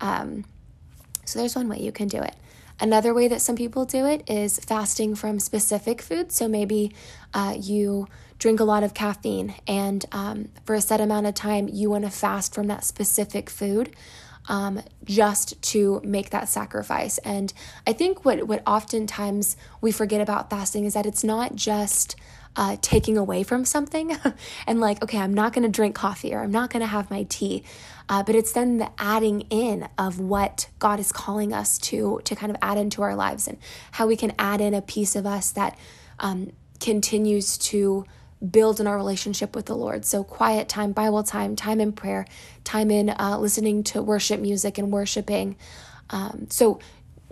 Um, 0.00 0.44
so 1.24 1.38
there's 1.38 1.56
one 1.56 1.68
way 1.68 1.78
you 1.78 1.92
can 1.92 2.08
do 2.08 2.18
it. 2.18 2.34
Another 2.80 3.14
way 3.14 3.28
that 3.28 3.40
some 3.40 3.54
people 3.54 3.84
do 3.84 4.06
it 4.06 4.28
is 4.28 4.58
fasting 4.58 5.14
from 5.14 5.38
specific 5.38 6.02
foods. 6.02 6.34
So 6.34 6.48
maybe 6.48 6.92
uh, 7.32 7.54
you 7.56 8.08
drink 8.38 8.58
a 8.58 8.64
lot 8.64 8.82
of 8.82 8.92
caffeine, 8.92 9.54
and 9.68 10.04
um, 10.10 10.48
for 10.64 10.74
a 10.74 10.80
set 10.80 11.00
amount 11.00 11.26
of 11.26 11.34
time, 11.34 11.68
you 11.68 11.90
want 11.90 12.04
to 12.04 12.10
fast 12.10 12.52
from 12.54 12.66
that 12.66 12.84
specific 12.84 13.48
food. 13.48 13.94
Um, 14.48 14.82
just 15.04 15.62
to 15.70 16.00
make 16.02 16.30
that 16.30 16.48
sacrifice. 16.48 17.18
And 17.18 17.52
I 17.86 17.92
think 17.92 18.24
what 18.24 18.48
what 18.48 18.60
oftentimes 18.66 19.56
we 19.80 19.92
forget 19.92 20.20
about 20.20 20.50
fasting 20.50 20.84
is 20.84 20.94
that 20.94 21.06
it's 21.06 21.22
not 21.22 21.54
just 21.54 22.16
uh, 22.56 22.76
taking 22.80 23.16
away 23.16 23.42
from 23.42 23.64
something 23.64 24.16
and 24.66 24.80
like, 24.80 25.02
okay, 25.02 25.18
I'm 25.18 25.34
not 25.34 25.52
going 25.52 25.62
to 25.64 25.70
drink 25.70 25.94
coffee 25.94 26.34
or 26.34 26.40
I'm 26.40 26.50
not 26.50 26.70
going 26.70 26.80
to 26.80 26.86
have 26.86 27.10
my 27.10 27.24
tea. 27.24 27.64
Uh, 28.08 28.22
but 28.22 28.34
it's 28.34 28.52
then 28.52 28.78
the 28.78 28.90
adding 28.98 29.42
in 29.42 29.88
of 29.96 30.20
what 30.20 30.68
God 30.78 31.00
is 31.00 31.12
calling 31.12 31.52
us 31.52 31.78
to 31.78 32.20
to 32.24 32.36
kind 32.36 32.50
of 32.50 32.56
add 32.60 32.76
into 32.76 33.00
our 33.02 33.14
lives 33.14 33.48
and 33.48 33.58
how 33.92 34.06
we 34.06 34.16
can 34.16 34.32
add 34.38 34.60
in 34.60 34.74
a 34.74 34.82
piece 34.82 35.16
of 35.16 35.24
us 35.24 35.52
that 35.52 35.78
um, 36.18 36.52
continues 36.80 37.56
to 37.56 38.04
build 38.50 38.80
in 38.80 38.86
our 38.86 38.96
relationship 38.96 39.54
with 39.54 39.66
the 39.66 39.76
Lord. 39.76 40.04
So, 40.04 40.24
quiet 40.24 40.68
time, 40.68 40.92
Bible 40.92 41.22
time, 41.22 41.54
time 41.56 41.80
in 41.80 41.92
prayer, 41.92 42.26
time 42.64 42.90
in 42.90 43.10
uh, 43.10 43.38
listening 43.38 43.84
to 43.84 44.02
worship 44.02 44.40
music 44.40 44.78
and 44.78 44.90
worshiping. 44.90 45.56
Um, 46.10 46.48
so, 46.50 46.80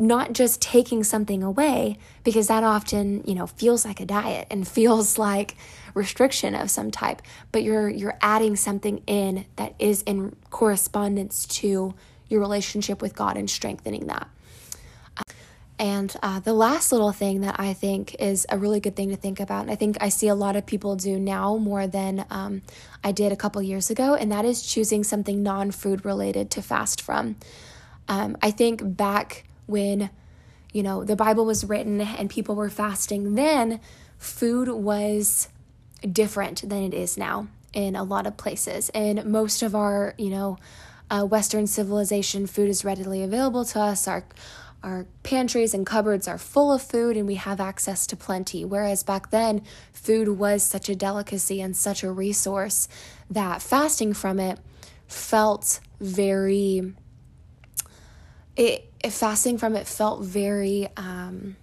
not 0.01 0.33
just 0.33 0.63
taking 0.63 1.05
something 1.05 1.43
away 1.43 1.99
because 2.25 2.49
that 2.49 2.65
often 2.65 3.23
you 3.27 3.35
know 3.35 3.47
feels 3.47 3.85
like 3.85 4.01
a 4.01 4.07
diet 4.07 4.47
and 4.51 4.67
feels 4.77 5.19
like 5.19 5.55
restriction 5.95 6.55
of 6.55 6.71
some 6.71 6.91
type 6.91 7.21
but 7.53 7.63
you're 7.63 7.89
you're 7.89 8.19
adding 8.23 8.57
something 8.57 9.03
in 9.07 9.45
that 9.57 9.75
is 9.79 10.03
in 10.03 10.35
correspondence 10.49 11.47
to 11.47 11.95
your 12.29 12.41
relationship 12.41 13.03
with 13.03 13.15
God 13.15 13.37
and 13.37 13.51
strengthening 13.51 14.07
that 14.07 14.29
and 15.79 16.15
uh, 16.23 16.41
the 16.41 16.53
last 16.53 16.93
little 16.93 17.11
thing 17.11 17.41
that 17.41 17.59
I 17.59 17.73
think 17.73 18.15
is 18.19 18.47
a 18.51 18.59
really 18.59 18.81
good 18.81 18.95
thing 18.95 19.09
to 19.09 19.17
think 19.17 19.41
about, 19.41 19.63
and 19.63 19.71
I 19.71 19.77
think 19.77 19.97
I 19.99 20.11
see 20.11 20.29
a 20.29 20.35
lot 20.35 20.55
of 20.55 20.67
people 20.67 20.95
do 20.95 21.19
now 21.19 21.57
more 21.57 21.87
than 21.87 22.27
um, 22.29 22.61
I 23.03 23.13
did 23.13 23.33
a 23.33 23.37
couple 23.37 23.63
years 23.63 23.89
ago, 23.89 24.15
and 24.15 24.31
that 24.31 24.45
is 24.45 24.61
choosing 24.61 25.05
something 25.05 25.43
non 25.43 25.71
food 25.71 26.05
related 26.05 26.51
to 26.51 26.61
fast 26.61 27.01
from. 27.01 27.37
Um, 28.09 28.37
I 28.43 28.51
think 28.51 28.83
back 28.85 29.45
when 29.71 30.11
you 30.73 30.83
know 30.83 31.05
the 31.05 31.17
bible 31.17 31.47
was 31.47 31.65
written 31.65 32.01
and 32.01 32.29
people 32.29 32.55
were 32.55 32.71
fasting 32.71 33.35
then 33.35 33.81
food 34.19 34.69
was 34.69 35.49
different 36.01 36.69
than 36.69 36.83
it 36.83 36.95
is 36.95 37.17
now 37.17 37.49
in 37.73 37.97
a 37.97 38.03
lot 38.03 38.27
of 38.27 38.37
places. 38.37 38.89
And 38.91 39.25
most 39.27 39.63
of 39.63 39.75
our 39.75 40.15
you 40.19 40.31
know 40.31 40.59
uh, 41.11 41.25
western 41.25 41.67
civilization 41.67 42.47
food 42.47 42.69
is 42.69 42.85
readily 42.85 43.23
available 43.23 43.65
to 43.67 43.81
us. 43.81 44.09
Our 44.09 44.25
our 44.83 45.07
pantries 45.23 45.75
and 45.75 45.85
cupboards 45.85 46.27
are 46.27 46.39
full 46.39 46.73
of 46.73 46.81
food 46.81 47.17
and 47.17 47.27
we 47.27 47.35
have 47.35 47.61
access 47.61 48.07
to 48.07 48.17
plenty. 48.17 48.65
Whereas 48.65 49.03
back 49.03 49.31
then 49.31 49.63
food 49.93 50.29
was 50.29 50.63
such 50.63 50.89
a 50.89 50.95
delicacy 50.95 51.61
and 51.61 51.77
such 51.77 52.03
a 52.03 52.11
resource 52.11 52.89
that 53.29 53.61
fasting 53.61 54.15
from 54.15 54.41
it 54.41 54.59
felt 55.07 55.81
very 56.01 56.95
it 58.61 59.11
fasting 59.11 59.57
from 59.57 59.75
it 59.75 59.87
felt 59.87 60.23
very 60.23 60.87
um, 60.97 61.57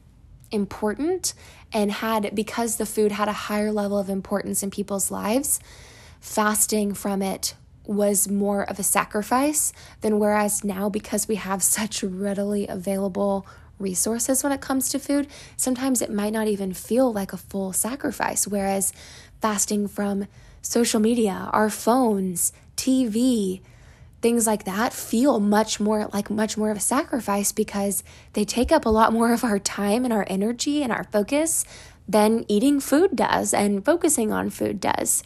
important 0.51 1.33
and 1.71 1.91
had 1.91 2.33
because 2.33 2.77
the 2.77 2.85
food 2.85 3.11
had 3.11 3.27
a 3.27 3.33
higher 3.33 3.71
level 3.71 3.99
of 3.99 4.09
importance 4.09 4.63
in 4.63 4.71
people's 4.71 5.11
lives 5.11 5.59
fasting 6.19 6.93
from 6.93 7.21
it 7.21 7.53
was 7.85 8.27
more 8.27 8.67
of 8.67 8.79
a 8.79 8.83
sacrifice 8.83 9.71
than 10.01 10.19
whereas 10.19 10.63
now 10.63 10.89
because 10.89 11.27
we 11.27 11.35
have 11.35 11.61
such 11.77 12.03
readily 12.03 12.67
available 12.67 13.45
resources 13.79 14.43
when 14.43 14.51
it 14.51 14.59
comes 14.59 14.89
to 14.89 14.97
food 14.97 15.27
sometimes 15.55 16.01
it 16.01 16.11
might 16.11 16.33
not 16.33 16.47
even 16.47 16.73
feel 16.73 17.13
like 17.13 17.31
a 17.31 17.37
full 17.37 17.71
sacrifice. 17.71 18.47
Whereas 18.47 18.91
fasting 19.39 19.87
from 19.87 20.27
social 20.63 20.99
media 20.99 21.49
our 21.53 21.69
phones 21.69 22.51
tv 22.75 23.61
things 24.27 24.45
like 24.45 24.65
that 24.65 24.91
feel 24.91 25.39
much 25.39 25.79
more 25.79 26.09
like 26.11 26.29
much 26.29 26.57
more 26.57 26.69
of 26.69 26.75
a 26.75 26.81
sacrifice 26.81 27.53
because 27.53 28.03
they 28.33 28.43
take 28.43 28.73
up 28.73 28.85
a 28.85 28.89
lot 28.89 29.13
more 29.13 29.31
of 29.31 29.41
our 29.41 29.57
time 29.57 30.03
and 30.03 30.11
our 30.11 30.25
energy 30.27 30.83
and 30.83 30.91
our 30.91 31.05
focus 31.05 31.63
than 32.09 32.43
eating 32.49 32.81
food 32.81 33.15
does 33.15 33.53
and 33.53 33.85
focusing 33.85 34.33
on 34.33 34.49
food 34.49 34.81
does. 34.81 35.23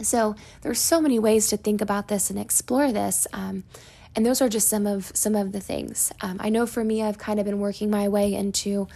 So 0.00 0.36
there's 0.62 0.78
so 0.78 1.00
many 1.00 1.18
ways 1.18 1.48
to 1.48 1.56
think 1.56 1.80
about 1.80 2.06
this 2.06 2.30
and 2.30 2.38
explore 2.38 2.92
this. 2.92 3.26
Um, 3.32 3.64
and 4.14 4.24
those 4.24 4.40
are 4.40 4.48
just 4.48 4.68
some 4.68 4.86
of 4.86 5.10
some 5.16 5.34
of 5.34 5.50
the 5.50 5.60
things. 5.60 6.12
Um, 6.20 6.36
I 6.38 6.50
know 6.50 6.66
for 6.66 6.84
me, 6.84 7.02
I've 7.02 7.18
kind 7.18 7.40
of 7.40 7.46
been 7.46 7.58
working 7.58 7.90
my 7.90 8.06
way 8.06 8.32
into 8.32 8.86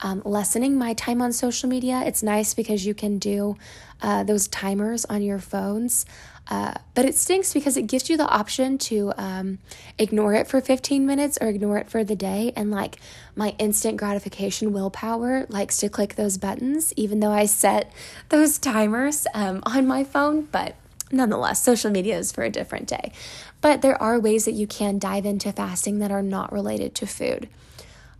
um, 0.00 0.20
lessening 0.26 0.76
my 0.76 0.92
time 0.92 1.22
on 1.22 1.32
social 1.32 1.70
media. 1.70 2.02
It's 2.04 2.22
nice 2.22 2.52
because 2.52 2.84
you 2.84 2.92
can 2.92 3.18
do 3.18 3.56
uh, 4.02 4.22
those 4.24 4.48
timers 4.48 5.06
on 5.06 5.22
your 5.22 5.38
phones. 5.38 6.04
Uh, 6.50 6.74
but 6.94 7.04
it 7.04 7.14
stinks 7.14 7.54
because 7.54 7.76
it 7.76 7.86
gives 7.86 8.10
you 8.10 8.16
the 8.16 8.28
option 8.28 8.76
to 8.76 9.12
um, 9.16 9.58
ignore 9.98 10.34
it 10.34 10.48
for 10.48 10.60
15 10.60 11.06
minutes 11.06 11.38
or 11.40 11.46
ignore 11.46 11.78
it 11.78 11.88
for 11.88 12.02
the 12.02 12.16
day. 12.16 12.52
And 12.56 12.72
like 12.72 12.96
my 13.36 13.54
instant 13.58 13.98
gratification 13.98 14.72
willpower 14.72 15.46
likes 15.48 15.76
to 15.78 15.88
click 15.88 16.16
those 16.16 16.38
buttons, 16.38 16.92
even 16.96 17.20
though 17.20 17.30
I 17.30 17.46
set 17.46 17.92
those 18.30 18.58
timers 18.58 19.28
um, 19.32 19.62
on 19.64 19.86
my 19.86 20.02
phone. 20.02 20.42
But 20.50 20.74
nonetheless, 21.12 21.62
social 21.62 21.90
media 21.90 22.18
is 22.18 22.32
for 22.32 22.42
a 22.42 22.50
different 22.50 22.88
day. 22.88 23.12
But 23.60 23.80
there 23.80 24.00
are 24.02 24.18
ways 24.18 24.44
that 24.46 24.52
you 24.52 24.66
can 24.66 24.98
dive 24.98 25.26
into 25.26 25.52
fasting 25.52 26.00
that 26.00 26.10
are 26.10 26.22
not 26.22 26.52
related 26.52 26.96
to 26.96 27.06
food. 27.06 27.48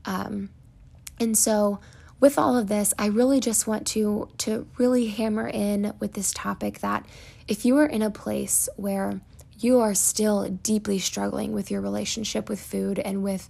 Um, 0.04 0.50
and 1.18 1.36
so, 1.36 1.80
with 2.20 2.38
all 2.38 2.56
of 2.56 2.68
this, 2.68 2.92
I 2.98 3.06
really 3.06 3.40
just 3.40 3.66
want 3.66 3.86
to 3.88 4.28
to 4.38 4.66
really 4.76 5.06
hammer 5.06 5.48
in 5.48 5.94
with 5.98 6.12
this 6.12 6.32
topic 6.32 6.80
that 6.80 7.06
if 7.50 7.64
you 7.64 7.76
are 7.78 7.86
in 7.86 8.00
a 8.00 8.10
place 8.10 8.68
where 8.76 9.20
you 9.58 9.80
are 9.80 9.92
still 9.92 10.48
deeply 10.48 11.00
struggling 11.00 11.52
with 11.52 11.68
your 11.68 11.80
relationship 11.80 12.48
with 12.48 12.60
food 12.60 13.00
and 13.00 13.24
with 13.24 13.48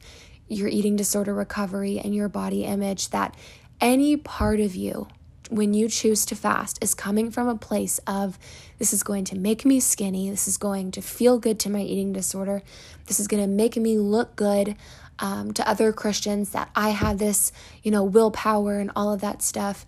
your 0.48 0.68
eating 0.68 0.96
disorder 0.96 1.34
recovery 1.34 1.98
and 1.98 2.14
your 2.14 2.28
body 2.28 2.64
image, 2.64 3.10
that 3.10 3.36
any 3.78 4.16
part 4.16 4.58
of 4.58 4.74
you, 4.74 5.06
when 5.50 5.74
you 5.74 5.86
choose 5.86 6.24
to 6.24 6.34
fast, 6.34 6.82
is 6.82 6.94
coming 6.94 7.30
from 7.30 7.46
a 7.46 7.56
place 7.56 8.00
of 8.06 8.38
this 8.78 8.94
is 8.94 9.02
going 9.02 9.24
to 9.24 9.36
make 9.36 9.66
me 9.66 9.78
skinny, 9.78 10.30
this 10.30 10.48
is 10.48 10.56
going 10.56 10.90
to 10.92 11.02
feel 11.02 11.38
good 11.38 11.58
to 11.60 11.68
my 11.68 11.82
eating 11.82 12.14
disorder, 12.14 12.62
this 13.04 13.20
is 13.20 13.28
going 13.28 13.42
to 13.42 13.48
make 13.48 13.76
me 13.76 13.98
look 13.98 14.34
good. 14.34 14.76
Um, 15.22 15.52
to 15.52 15.68
other 15.68 15.92
Christians 15.92 16.52
that 16.52 16.70
I 16.74 16.88
have 16.88 17.18
this, 17.18 17.52
you 17.82 17.90
know, 17.90 18.02
willpower 18.02 18.78
and 18.78 18.90
all 18.96 19.12
of 19.12 19.20
that 19.20 19.42
stuff 19.42 19.84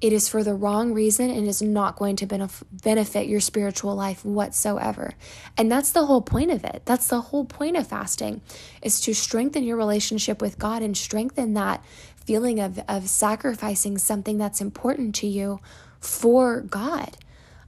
it 0.00 0.12
is 0.12 0.28
for 0.28 0.44
the 0.44 0.54
wrong 0.54 0.92
reason 0.92 1.30
and 1.30 1.48
is 1.48 1.60
not 1.60 1.96
going 1.96 2.14
to 2.16 2.26
benef- 2.26 2.62
benefit 2.70 3.26
your 3.26 3.40
spiritual 3.40 3.94
life 3.96 4.24
whatsoever. 4.24 5.14
And 5.56 5.70
that's 5.70 5.90
the 5.90 6.06
whole 6.06 6.22
point 6.22 6.52
of 6.52 6.64
it. 6.64 6.82
That's 6.84 7.08
the 7.08 7.20
whole 7.20 7.44
point 7.44 7.76
of 7.76 7.88
fasting 7.88 8.40
is 8.80 9.00
to 9.02 9.14
strengthen 9.14 9.64
your 9.64 9.76
relationship 9.76 10.40
with 10.40 10.58
God 10.58 10.82
and 10.82 10.96
strengthen 10.96 11.54
that 11.54 11.84
feeling 12.24 12.60
of, 12.60 12.78
of 12.86 13.08
sacrificing 13.08 13.98
something 13.98 14.38
that's 14.38 14.60
important 14.60 15.14
to 15.16 15.26
you 15.26 15.60
for 16.00 16.60
God. 16.60 17.16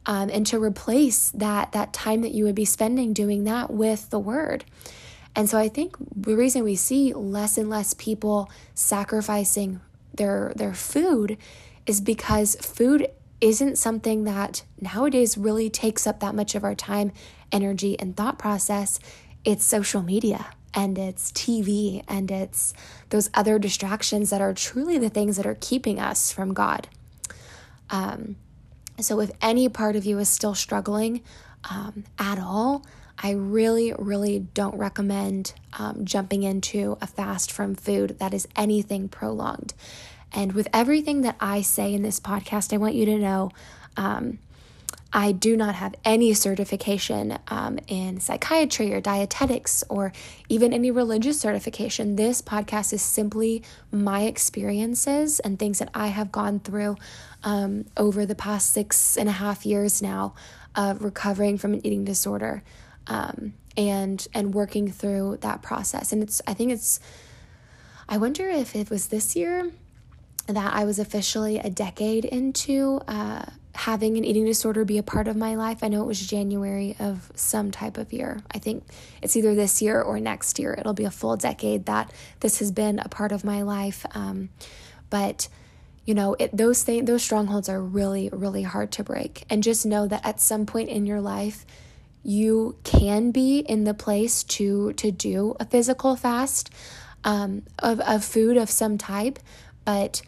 Um, 0.06 0.30
and 0.30 0.46
to 0.46 0.58
replace 0.58 1.30
that 1.32 1.72
that 1.72 1.92
time 1.92 2.22
that 2.22 2.32
you 2.32 2.44
would 2.44 2.54
be 2.54 2.64
spending 2.64 3.12
doing 3.12 3.44
that 3.44 3.70
with 3.70 4.08
the 4.08 4.18
word. 4.18 4.64
And 5.36 5.48
so 5.48 5.58
I 5.58 5.68
think 5.68 5.94
the 6.16 6.34
reason 6.34 6.64
we 6.64 6.74
see 6.74 7.12
less 7.12 7.58
and 7.58 7.68
less 7.68 7.92
people 7.92 8.50
sacrificing 8.74 9.80
their 10.14 10.52
their 10.56 10.72
food 10.72 11.36
is 11.86 12.00
because 12.00 12.56
food 12.56 13.08
isn't 13.40 13.78
something 13.78 14.24
that 14.24 14.62
nowadays 14.80 15.38
really 15.38 15.70
takes 15.70 16.06
up 16.06 16.20
that 16.20 16.34
much 16.34 16.54
of 16.54 16.64
our 16.64 16.74
time, 16.74 17.12
energy, 17.50 17.98
and 17.98 18.16
thought 18.16 18.38
process. 18.38 19.00
It's 19.44 19.64
social 19.64 20.02
media 20.02 20.46
and 20.74 20.98
it's 20.98 21.32
TV 21.32 22.04
and 22.06 22.30
it's 22.30 22.74
those 23.08 23.30
other 23.34 23.58
distractions 23.58 24.30
that 24.30 24.40
are 24.40 24.52
truly 24.52 24.98
the 24.98 25.08
things 25.08 25.36
that 25.36 25.46
are 25.46 25.56
keeping 25.60 25.98
us 25.98 26.30
from 26.30 26.54
God. 26.54 26.88
Um, 27.88 28.36
so, 29.00 29.20
if 29.20 29.30
any 29.40 29.68
part 29.68 29.96
of 29.96 30.04
you 30.04 30.18
is 30.18 30.28
still 30.28 30.54
struggling 30.54 31.22
um, 31.68 32.04
at 32.18 32.38
all, 32.38 32.84
I 33.18 33.32
really, 33.32 33.92
really 33.98 34.38
don't 34.38 34.76
recommend 34.76 35.54
um, 35.78 36.04
jumping 36.04 36.42
into 36.42 36.96
a 37.00 37.06
fast 37.06 37.50
from 37.50 37.74
food 37.74 38.18
that 38.18 38.32
is 38.32 38.46
anything 38.56 39.08
prolonged. 39.08 39.74
And 40.32 40.52
with 40.52 40.68
everything 40.72 41.22
that 41.22 41.36
I 41.40 41.62
say 41.62 41.92
in 41.92 42.02
this 42.02 42.20
podcast, 42.20 42.72
I 42.72 42.76
want 42.76 42.94
you 42.94 43.04
to 43.06 43.18
know 43.18 43.50
um, 43.96 44.38
I 45.12 45.32
do 45.32 45.56
not 45.56 45.74
have 45.74 45.94
any 46.04 46.32
certification 46.34 47.36
um, 47.48 47.80
in 47.88 48.20
psychiatry 48.20 48.94
or 48.94 49.00
dietetics 49.00 49.82
or 49.88 50.12
even 50.48 50.72
any 50.72 50.90
religious 50.92 51.40
certification. 51.40 52.14
This 52.14 52.40
podcast 52.40 52.92
is 52.92 53.02
simply 53.02 53.62
my 53.90 54.22
experiences 54.22 55.40
and 55.40 55.58
things 55.58 55.80
that 55.80 55.90
I 55.94 56.08
have 56.08 56.30
gone 56.30 56.60
through 56.60 56.96
um, 57.42 57.86
over 57.96 58.24
the 58.24 58.36
past 58.36 58.70
six 58.70 59.16
and 59.16 59.28
a 59.28 59.32
half 59.32 59.66
years 59.66 60.00
now 60.00 60.34
of 60.76 61.02
recovering 61.02 61.58
from 61.58 61.74
an 61.74 61.84
eating 61.84 62.04
disorder 62.04 62.62
um, 63.08 63.54
and 63.76 64.26
and 64.32 64.54
working 64.54 64.92
through 64.92 65.38
that 65.40 65.60
process. 65.60 66.12
And 66.12 66.22
it's 66.22 66.40
I 66.46 66.54
think 66.54 66.70
it's 66.70 67.00
I 68.08 68.16
wonder 68.18 68.48
if 68.48 68.76
it 68.76 68.90
was 68.90 69.08
this 69.08 69.34
year 69.34 69.72
that 70.52 70.74
I 70.74 70.84
was 70.84 70.98
officially 70.98 71.58
a 71.58 71.70
decade 71.70 72.24
into 72.24 73.00
uh, 73.08 73.44
having 73.74 74.16
an 74.16 74.24
eating 74.24 74.44
disorder 74.44 74.84
be 74.84 74.98
a 74.98 75.02
part 75.02 75.28
of 75.28 75.36
my 75.36 75.54
life. 75.54 75.82
I 75.82 75.88
know 75.88 76.02
it 76.02 76.06
was 76.06 76.26
January 76.26 76.96
of 76.98 77.30
some 77.34 77.70
type 77.70 77.98
of 77.98 78.12
year. 78.12 78.40
I 78.50 78.58
think 78.58 78.84
it's 79.22 79.36
either 79.36 79.54
this 79.54 79.80
year 79.80 80.00
or 80.00 80.20
next 80.20 80.58
year. 80.58 80.74
It'll 80.78 80.94
be 80.94 81.04
a 81.04 81.10
full 81.10 81.36
decade 81.36 81.86
that 81.86 82.12
this 82.40 82.58
has 82.58 82.72
been 82.72 82.98
a 82.98 83.08
part 83.08 83.32
of 83.32 83.44
my 83.44 83.62
life. 83.62 84.04
Um, 84.12 84.50
but 85.08 85.48
you 86.04 86.14
know, 86.14 86.34
it, 86.38 86.56
those 86.56 86.82
things, 86.82 87.06
those 87.06 87.22
strongholds 87.22 87.68
are 87.68 87.80
really, 87.80 88.30
really 88.32 88.62
hard 88.62 88.90
to 88.92 89.04
break. 89.04 89.44
And 89.48 89.62
just 89.62 89.86
know 89.86 90.08
that 90.08 90.26
at 90.26 90.40
some 90.40 90.66
point 90.66 90.88
in 90.88 91.06
your 91.06 91.20
life, 91.20 91.64
you 92.22 92.76
can 92.84 93.30
be 93.30 93.60
in 93.60 93.84
the 93.84 93.94
place 93.94 94.44
to 94.44 94.92
to 94.94 95.10
do 95.10 95.54
a 95.58 95.64
physical 95.64 96.16
fast 96.16 96.70
um, 97.24 97.62
of 97.78 98.00
of 98.00 98.24
food 98.24 98.56
of 98.56 98.70
some 98.70 98.98
type, 98.98 99.38
but 99.84 100.22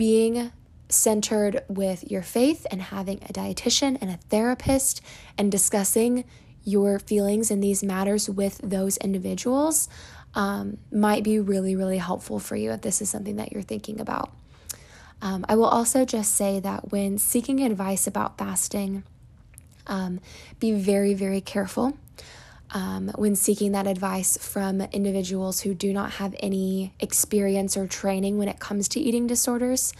being 0.00 0.50
centered 0.88 1.62
with 1.68 2.10
your 2.10 2.22
faith 2.22 2.66
and 2.70 2.80
having 2.80 3.18
a 3.28 3.32
dietitian 3.34 3.98
and 4.00 4.10
a 4.10 4.16
therapist 4.30 5.02
and 5.36 5.52
discussing 5.52 6.24
your 6.64 6.98
feelings 6.98 7.50
in 7.50 7.60
these 7.60 7.82
matters 7.82 8.26
with 8.26 8.58
those 8.64 8.96
individuals 8.96 9.90
um, 10.34 10.78
might 10.90 11.22
be 11.22 11.38
really, 11.38 11.76
really 11.76 11.98
helpful 11.98 12.38
for 12.38 12.56
you 12.56 12.70
if 12.70 12.80
this 12.80 13.02
is 13.02 13.10
something 13.10 13.36
that 13.36 13.52
you're 13.52 13.60
thinking 13.60 14.00
about. 14.00 14.32
Um, 15.20 15.44
I 15.50 15.56
will 15.56 15.66
also 15.66 16.06
just 16.06 16.32
say 16.32 16.60
that 16.60 16.90
when 16.90 17.18
seeking 17.18 17.60
advice 17.60 18.06
about 18.06 18.38
fasting, 18.38 19.02
um, 19.86 20.18
be 20.60 20.72
very, 20.72 21.12
very 21.12 21.42
careful 21.42 21.98
um, 22.72 23.10
when 23.16 23.36
seeking 23.36 23.72
that 23.72 23.86
advice 23.86 24.36
from 24.38 24.80
individuals 24.80 25.60
who 25.60 25.74
do 25.74 25.92
not 25.92 26.12
have 26.12 26.34
any 26.40 26.92
experience 27.00 27.76
or 27.76 27.86
training 27.86 28.38
when 28.38 28.48
it 28.48 28.58
comes 28.58 28.88
to 28.88 29.00
eating 29.00 29.26
disorders. 29.26 29.92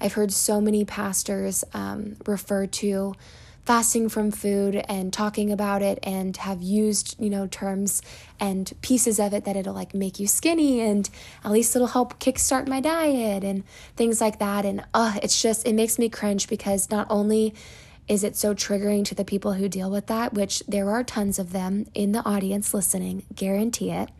I've 0.00 0.14
heard 0.14 0.32
so 0.32 0.60
many 0.60 0.84
pastors 0.84 1.64
um, 1.74 2.16
refer 2.26 2.66
to 2.66 3.14
fasting 3.64 4.08
from 4.08 4.30
food 4.30 4.74
and 4.88 5.12
talking 5.12 5.52
about 5.52 5.82
it 5.82 5.98
and 6.02 6.36
have 6.38 6.62
used 6.62 7.14
you 7.20 7.28
know 7.28 7.46
terms 7.46 8.02
and 8.40 8.72
pieces 8.80 9.20
of 9.20 9.34
it 9.34 9.44
that 9.44 9.54
it'll 9.54 9.74
like 9.74 9.94
make 9.94 10.18
you 10.18 10.26
skinny 10.26 10.80
and 10.80 11.10
at 11.44 11.50
least 11.50 11.76
it'll 11.76 11.88
help 11.88 12.18
kickstart 12.18 12.66
my 12.66 12.80
diet 12.80 13.44
and 13.44 13.62
things 13.96 14.20
like 14.20 14.38
that 14.38 14.64
and 14.64 14.82
uh 14.94 15.18
it's 15.22 15.40
just 15.40 15.66
it 15.68 15.74
makes 15.74 15.98
me 15.98 16.08
cringe 16.08 16.48
because 16.48 16.90
not 16.90 17.06
only 17.10 17.54
is 18.10 18.24
it 18.24 18.34
so 18.34 18.52
triggering 18.52 19.04
to 19.04 19.14
the 19.14 19.24
people 19.24 19.52
who 19.52 19.68
deal 19.68 19.88
with 19.88 20.08
that, 20.08 20.34
which 20.34 20.64
there 20.66 20.90
are 20.90 21.04
tons 21.04 21.38
of 21.38 21.52
them 21.52 21.86
in 21.94 22.10
the 22.10 22.24
audience 22.26 22.74
listening, 22.74 23.22
guarantee 23.36 23.92
it. 23.92 24.10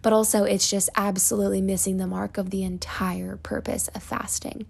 But 0.00 0.12
also, 0.12 0.44
it's 0.44 0.70
just 0.70 0.88
absolutely 0.94 1.60
missing 1.60 1.96
the 1.96 2.06
mark 2.06 2.38
of 2.38 2.50
the 2.50 2.62
entire 2.62 3.36
purpose 3.36 3.88
of 3.88 4.02
fasting. 4.04 4.66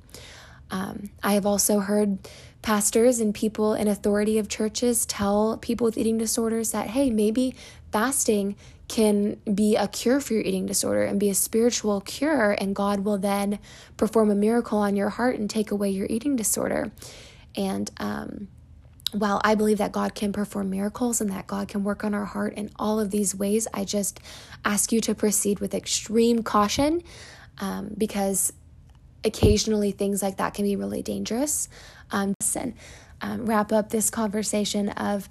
Um, 0.71 1.11
I 1.23 1.35
have 1.35 1.45
also 1.45 1.81
heard 1.81 2.19
pastors 2.63 3.21
and 3.21 3.35
people 3.35 3.75
in 3.75 3.89
authority 3.89 4.39
of 4.39 4.49
churches 4.49 5.05
tell 5.05 5.59
people 5.59 5.85
with 5.85 5.99
eating 5.99 6.17
disorders 6.17 6.73
that, 6.73 6.87
hey, 6.87 7.11
maybe 7.11 7.55
fasting 7.93 8.57
can 8.89 9.37
be 9.55 9.77
a 9.77 9.87
cure 9.87 10.19
for 10.19 10.33
your 10.33 10.43
eating 10.43 10.65
disorder 10.65 11.03
and 11.03 11.21
be 11.21 11.29
a 11.29 11.35
spiritual 11.35 12.01
cure, 12.01 12.53
and 12.53 12.75
God 12.75 13.01
will 13.01 13.19
then 13.19 13.59
perform 13.99 14.31
a 14.31 14.35
miracle 14.35 14.79
on 14.79 14.97
your 14.97 15.11
heart 15.11 15.39
and 15.39 15.51
take 15.51 15.71
away 15.71 15.91
your 15.91 16.07
eating 16.09 16.37
disorder. 16.37 16.91
And 17.55 17.91
um, 17.99 18.49
while 19.13 19.41
I 19.45 19.55
believe 19.55 19.79
that 19.79 19.93
God 19.93 20.15
can 20.15 20.33
perform 20.33 20.71
miracles 20.71 21.21
and 21.21 21.31
that 21.31 21.47
God 21.47 21.69
can 21.69 21.85
work 21.85 22.03
on 22.03 22.15
our 22.15 22.25
heart 22.25 22.55
in 22.55 22.71
all 22.77 22.99
of 22.99 23.11
these 23.11 23.35
ways, 23.35 23.69
I 23.73 23.85
just 23.85 24.21
ask 24.65 24.91
you 24.91 25.01
to 25.03 25.15
proceed 25.15 25.61
with 25.61 25.75
extreme 25.75 26.43
caution 26.43 27.03
um, 27.59 27.95
because 27.97 28.53
occasionally 29.25 29.93
things 29.93 30.23
like 30.23 30.39
that 30.39 30.55
can 30.55 30.65
be 30.65 30.77
really 30.77 31.03
dangerous. 31.03 31.69
Um, 32.11 32.35
listen, 32.41 32.75
um, 33.21 33.47
wrap 33.47 33.73
up 33.73 33.91
this 33.91 34.11
conversation 34.11 34.89
of 34.91 35.29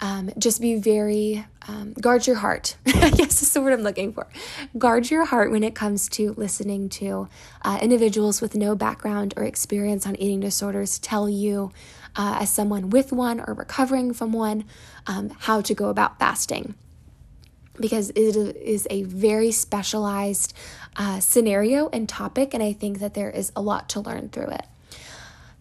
um, 0.00 0.30
just 0.38 0.60
be 0.60 0.76
very, 0.76 1.44
um, 1.68 1.92
guard 1.92 2.26
your 2.26 2.36
heart. 2.36 2.76
I 2.86 3.10
guess 3.10 3.42
is 3.42 3.52
the 3.52 3.60
word 3.60 3.72
I'm 3.72 3.82
looking 3.82 4.12
for. 4.12 4.26
Guard 4.78 5.10
your 5.10 5.26
heart 5.26 5.50
when 5.50 5.62
it 5.62 5.74
comes 5.74 6.08
to 6.10 6.32
listening 6.36 6.88
to 6.90 7.28
uh, 7.62 7.78
individuals 7.82 8.40
with 8.40 8.54
no 8.54 8.74
background 8.74 9.34
or 9.36 9.44
experience 9.44 10.06
on 10.06 10.16
eating 10.16 10.40
disorders 10.40 10.98
tell 10.98 11.28
you, 11.28 11.72
uh, 12.16 12.38
as 12.40 12.50
someone 12.50 12.90
with 12.90 13.12
one 13.12 13.40
or 13.40 13.54
recovering 13.54 14.12
from 14.12 14.32
one, 14.32 14.64
um, 15.06 15.30
how 15.40 15.60
to 15.60 15.74
go 15.74 15.88
about 15.88 16.18
fasting. 16.18 16.74
Because 17.78 18.10
it 18.10 18.36
is 18.36 18.86
a 18.90 19.04
very 19.04 19.52
specialized 19.52 20.54
uh, 20.96 21.20
scenario 21.20 21.88
and 21.90 22.08
topic, 22.08 22.52
and 22.52 22.62
I 22.62 22.72
think 22.72 22.98
that 22.98 23.14
there 23.14 23.30
is 23.30 23.52
a 23.54 23.62
lot 23.62 23.88
to 23.90 24.00
learn 24.00 24.28
through 24.28 24.48
it. 24.48 24.66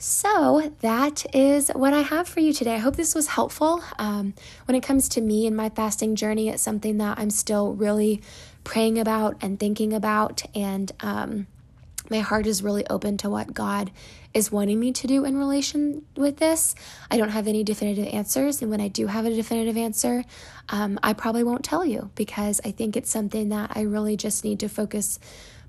So, 0.01 0.71
that 0.79 1.25
is 1.35 1.67
what 1.75 1.93
I 1.93 2.03
have 2.03 2.25
for 2.25 2.39
you 2.39 2.53
today. 2.53 2.75
I 2.75 2.77
hope 2.77 2.95
this 2.95 3.13
was 3.13 3.27
helpful. 3.27 3.83
Um, 3.97 4.33
when 4.63 4.75
it 4.75 4.81
comes 4.81 5.09
to 5.09 5.21
me 5.21 5.45
and 5.45 5.57
my 5.57 5.67
fasting 5.67 6.15
journey, 6.15 6.47
it's 6.47 6.63
something 6.63 6.99
that 6.99 7.19
I'm 7.19 7.29
still 7.29 7.73
really 7.73 8.21
praying 8.63 8.97
about 8.97 9.35
and 9.41 9.59
thinking 9.59 9.91
about. 9.91 10.41
And 10.55 10.89
um, 11.01 11.47
my 12.09 12.19
heart 12.19 12.47
is 12.47 12.63
really 12.63 12.87
open 12.87 13.17
to 13.17 13.29
what 13.29 13.53
God 13.53 13.91
is 14.33 14.49
wanting 14.53 14.79
me 14.79 14.93
to 14.93 15.05
do 15.05 15.25
in 15.25 15.37
relation 15.37 16.05
with 16.15 16.37
this. 16.37 16.75
I 17.11 17.17
don't 17.17 17.31
have 17.31 17.49
any 17.49 17.65
definitive 17.65 18.07
answers. 18.07 18.61
And 18.61 18.71
when 18.71 18.79
I 18.79 18.87
do 18.87 19.07
have 19.07 19.25
a 19.25 19.35
definitive 19.35 19.75
answer, 19.75 20.23
um, 20.69 20.97
I 21.03 21.11
probably 21.11 21.43
won't 21.43 21.65
tell 21.65 21.83
you 21.83 22.09
because 22.15 22.61
I 22.63 22.71
think 22.71 22.95
it's 22.95 23.11
something 23.11 23.49
that 23.49 23.71
I 23.75 23.81
really 23.81 24.15
just 24.15 24.45
need 24.45 24.61
to 24.61 24.69
focus 24.69 25.19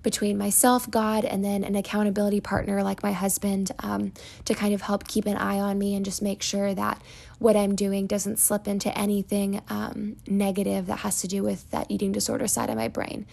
between 0.03 0.39
myself, 0.39 0.91
God, 0.91 1.25
and 1.25 1.45
then 1.45 1.65
an 1.65 1.77
accountability 1.77 2.41
partner 2.41 2.83
like 2.83 3.03
my 3.03 3.13
husband 3.13 3.71
um, 3.81 4.13
to 4.45 4.55
kind 4.55 4.75
of 4.75 4.83
help 4.83 5.07
keep 5.07 5.27
an 5.27 5.37
eye 5.37 5.61
on 5.61 5.79
me 5.79 5.95
and 5.95 6.05
just 6.05 6.23
make 6.23 6.43
sure 6.43 6.75
that 6.75 7.01
what 7.39 7.57
I'm 7.57 7.75
doing 7.75 8.07
doesn't 8.07 8.39
slip 8.39 8.67
into 8.67 8.97
anything 8.97 9.63
um, 9.69 10.17
negative 10.27 10.87
that 10.87 10.99
has 10.99 11.21
to 11.23 11.29
do 11.29 11.43
with 11.43 11.71
that 11.71 11.87
eating 11.89 12.13
disorder 12.13 12.47
side 12.47 12.71
of 12.71 12.77
my 12.77 12.89
brain. 12.89 13.27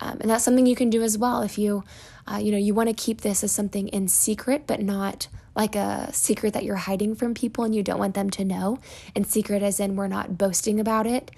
Um, 0.00 0.18
and 0.20 0.30
that's 0.30 0.44
something 0.44 0.66
you 0.66 0.76
can 0.76 0.90
do 0.90 1.02
as 1.02 1.16
well 1.16 1.42
if 1.42 1.58
you, 1.58 1.84
uh, 2.26 2.38
you 2.42 2.50
know, 2.50 2.58
you 2.58 2.74
want 2.74 2.88
to 2.88 2.94
keep 2.94 3.20
this 3.20 3.44
as 3.44 3.52
something 3.52 3.88
in 3.88 4.08
secret, 4.08 4.64
but 4.66 4.80
not 4.80 5.28
like 5.54 5.76
a 5.76 6.12
secret 6.12 6.54
that 6.54 6.64
you're 6.64 6.76
hiding 6.76 7.14
from 7.14 7.34
people 7.34 7.62
and 7.64 7.74
you 7.74 7.82
don't 7.82 7.98
want 7.98 8.14
them 8.14 8.30
to 8.30 8.44
know. 8.44 8.78
And 9.14 9.26
secret 9.26 9.62
as 9.62 9.78
in 9.78 9.96
we're 9.96 10.08
not 10.08 10.38
boasting 10.38 10.80
about 10.80 11.06
it 11.06 11.30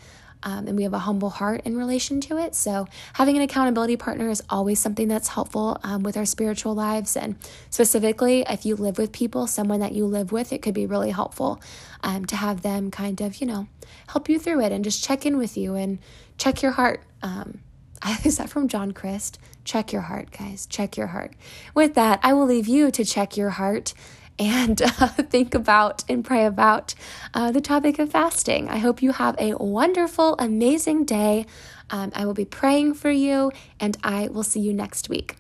um, 0.45 0.69
and 0.69 0.77
we 0.77 0.85
have 0.85 0.93
a 0.93 1.01
humble 1.01 1.31
heart 1.31 1.63
in 1.65 1.77
relation 1.77 2.21
to 2.23 2.39
it. 2.39 2.55
So, 2.55 2.87
having 3.15 3.37
an 3.37 3.43
accountability 3.43 3.97
partner 3.97 4.29
is 4.29 4.43
always 4.49 4.79
something 4.79 5.09
that's 5.09 5.29
helpful 5.29 5.79
um, 5.83 6.03
with 6.03 6.17
our 6.17 6.27
spiritual 6.27 6.75
lives. 6.75 7.17
And 7.17 7.37
specifically, 7.71 8.45
if 8.49 8.65
you 8.65 8.77
live 8.77 8.99
with 8.99 9.11
people, 9.11 9.47
someone 9.47 9.81
that 9.81 9.93
you 9.93 10.07
live 10.07 10.31
with, 10.31 10.53
it 10.53 10.63
could 10.63 10.75
be 10.75 10.87
really 10.87 11.11
helpful 11.11 11.61
um, 12.03 12.25
to 12.27 12.37
have 12.37 12.63
them 12.63 12.91
kind 12.91 13.21
of, 13.21 13.37
you 13.41 13.47
know, 13.47 13.67
help 14.09 14.29
you 14.29 14.39
through 14.39 14.61
it 14.61 14.71
and 14.71 14.85
just 14.85 15.03
check 15.03 15.27
in 15.27 15.39
with 15.39 15.57
you 15.57 15.75
and 15.75 15.99
check 16.39 16.63
your 16.63 16.73
heart. 16.73 17.03
Um, 17.23 17.61
is 18.25 18.37
that 18.37 18.51
from 18.51 18.69
John 18.69 18.93
Christ? 18.93 19.39
Check 19.65 19.93
your 19.93 20.03
heart, 20.03 20.31
guys. 20.31 20.67
Check 20.67 20.97
your 20.97 21.07
heart. 21.09 21.33
With 21.75 21.95
that, 21.95 22.21
I 22.23 22.35
will 22.35 22.47
leave 22.47 22.69
you 22.69 22.91
to 22.91 23.05
check 23.05 23.37
your 23.37 23.51
heart 23.51 23.95
and 24.39 24.81
uh, 25.01 25.09
think 25.09 25.55
about 25.55 26.05
and 26.09 26.25
pray 26.25 26.45
about 26.45 26.95
uh, 27.33 27.53
the 27.53 27.61
topic 27.61 27.99
of 27.99 28.11
fasting. 28.11 28.69
I 28.69 28.79
hope 28.79 29.03
you 29.03 29.13
have 29.13 29.37
a 29.39 29.55
wonderful, 29.55 30.37
amazing 30.39 31.05
day. 31.05 31.47
Um, 31.91 32.13
I 32.15 32.27
will 32.27 32.35
be 32.35 32.45
praying 32.45 32.95
for 32.95 33.11
you, 33.11 33.53
and 33.79 33.97
I 34.03 34.29
will 34.29 34.43
see 34.43 34.61
you 34.61 34.73
next 34.73 35.09
week. 35.09 35.37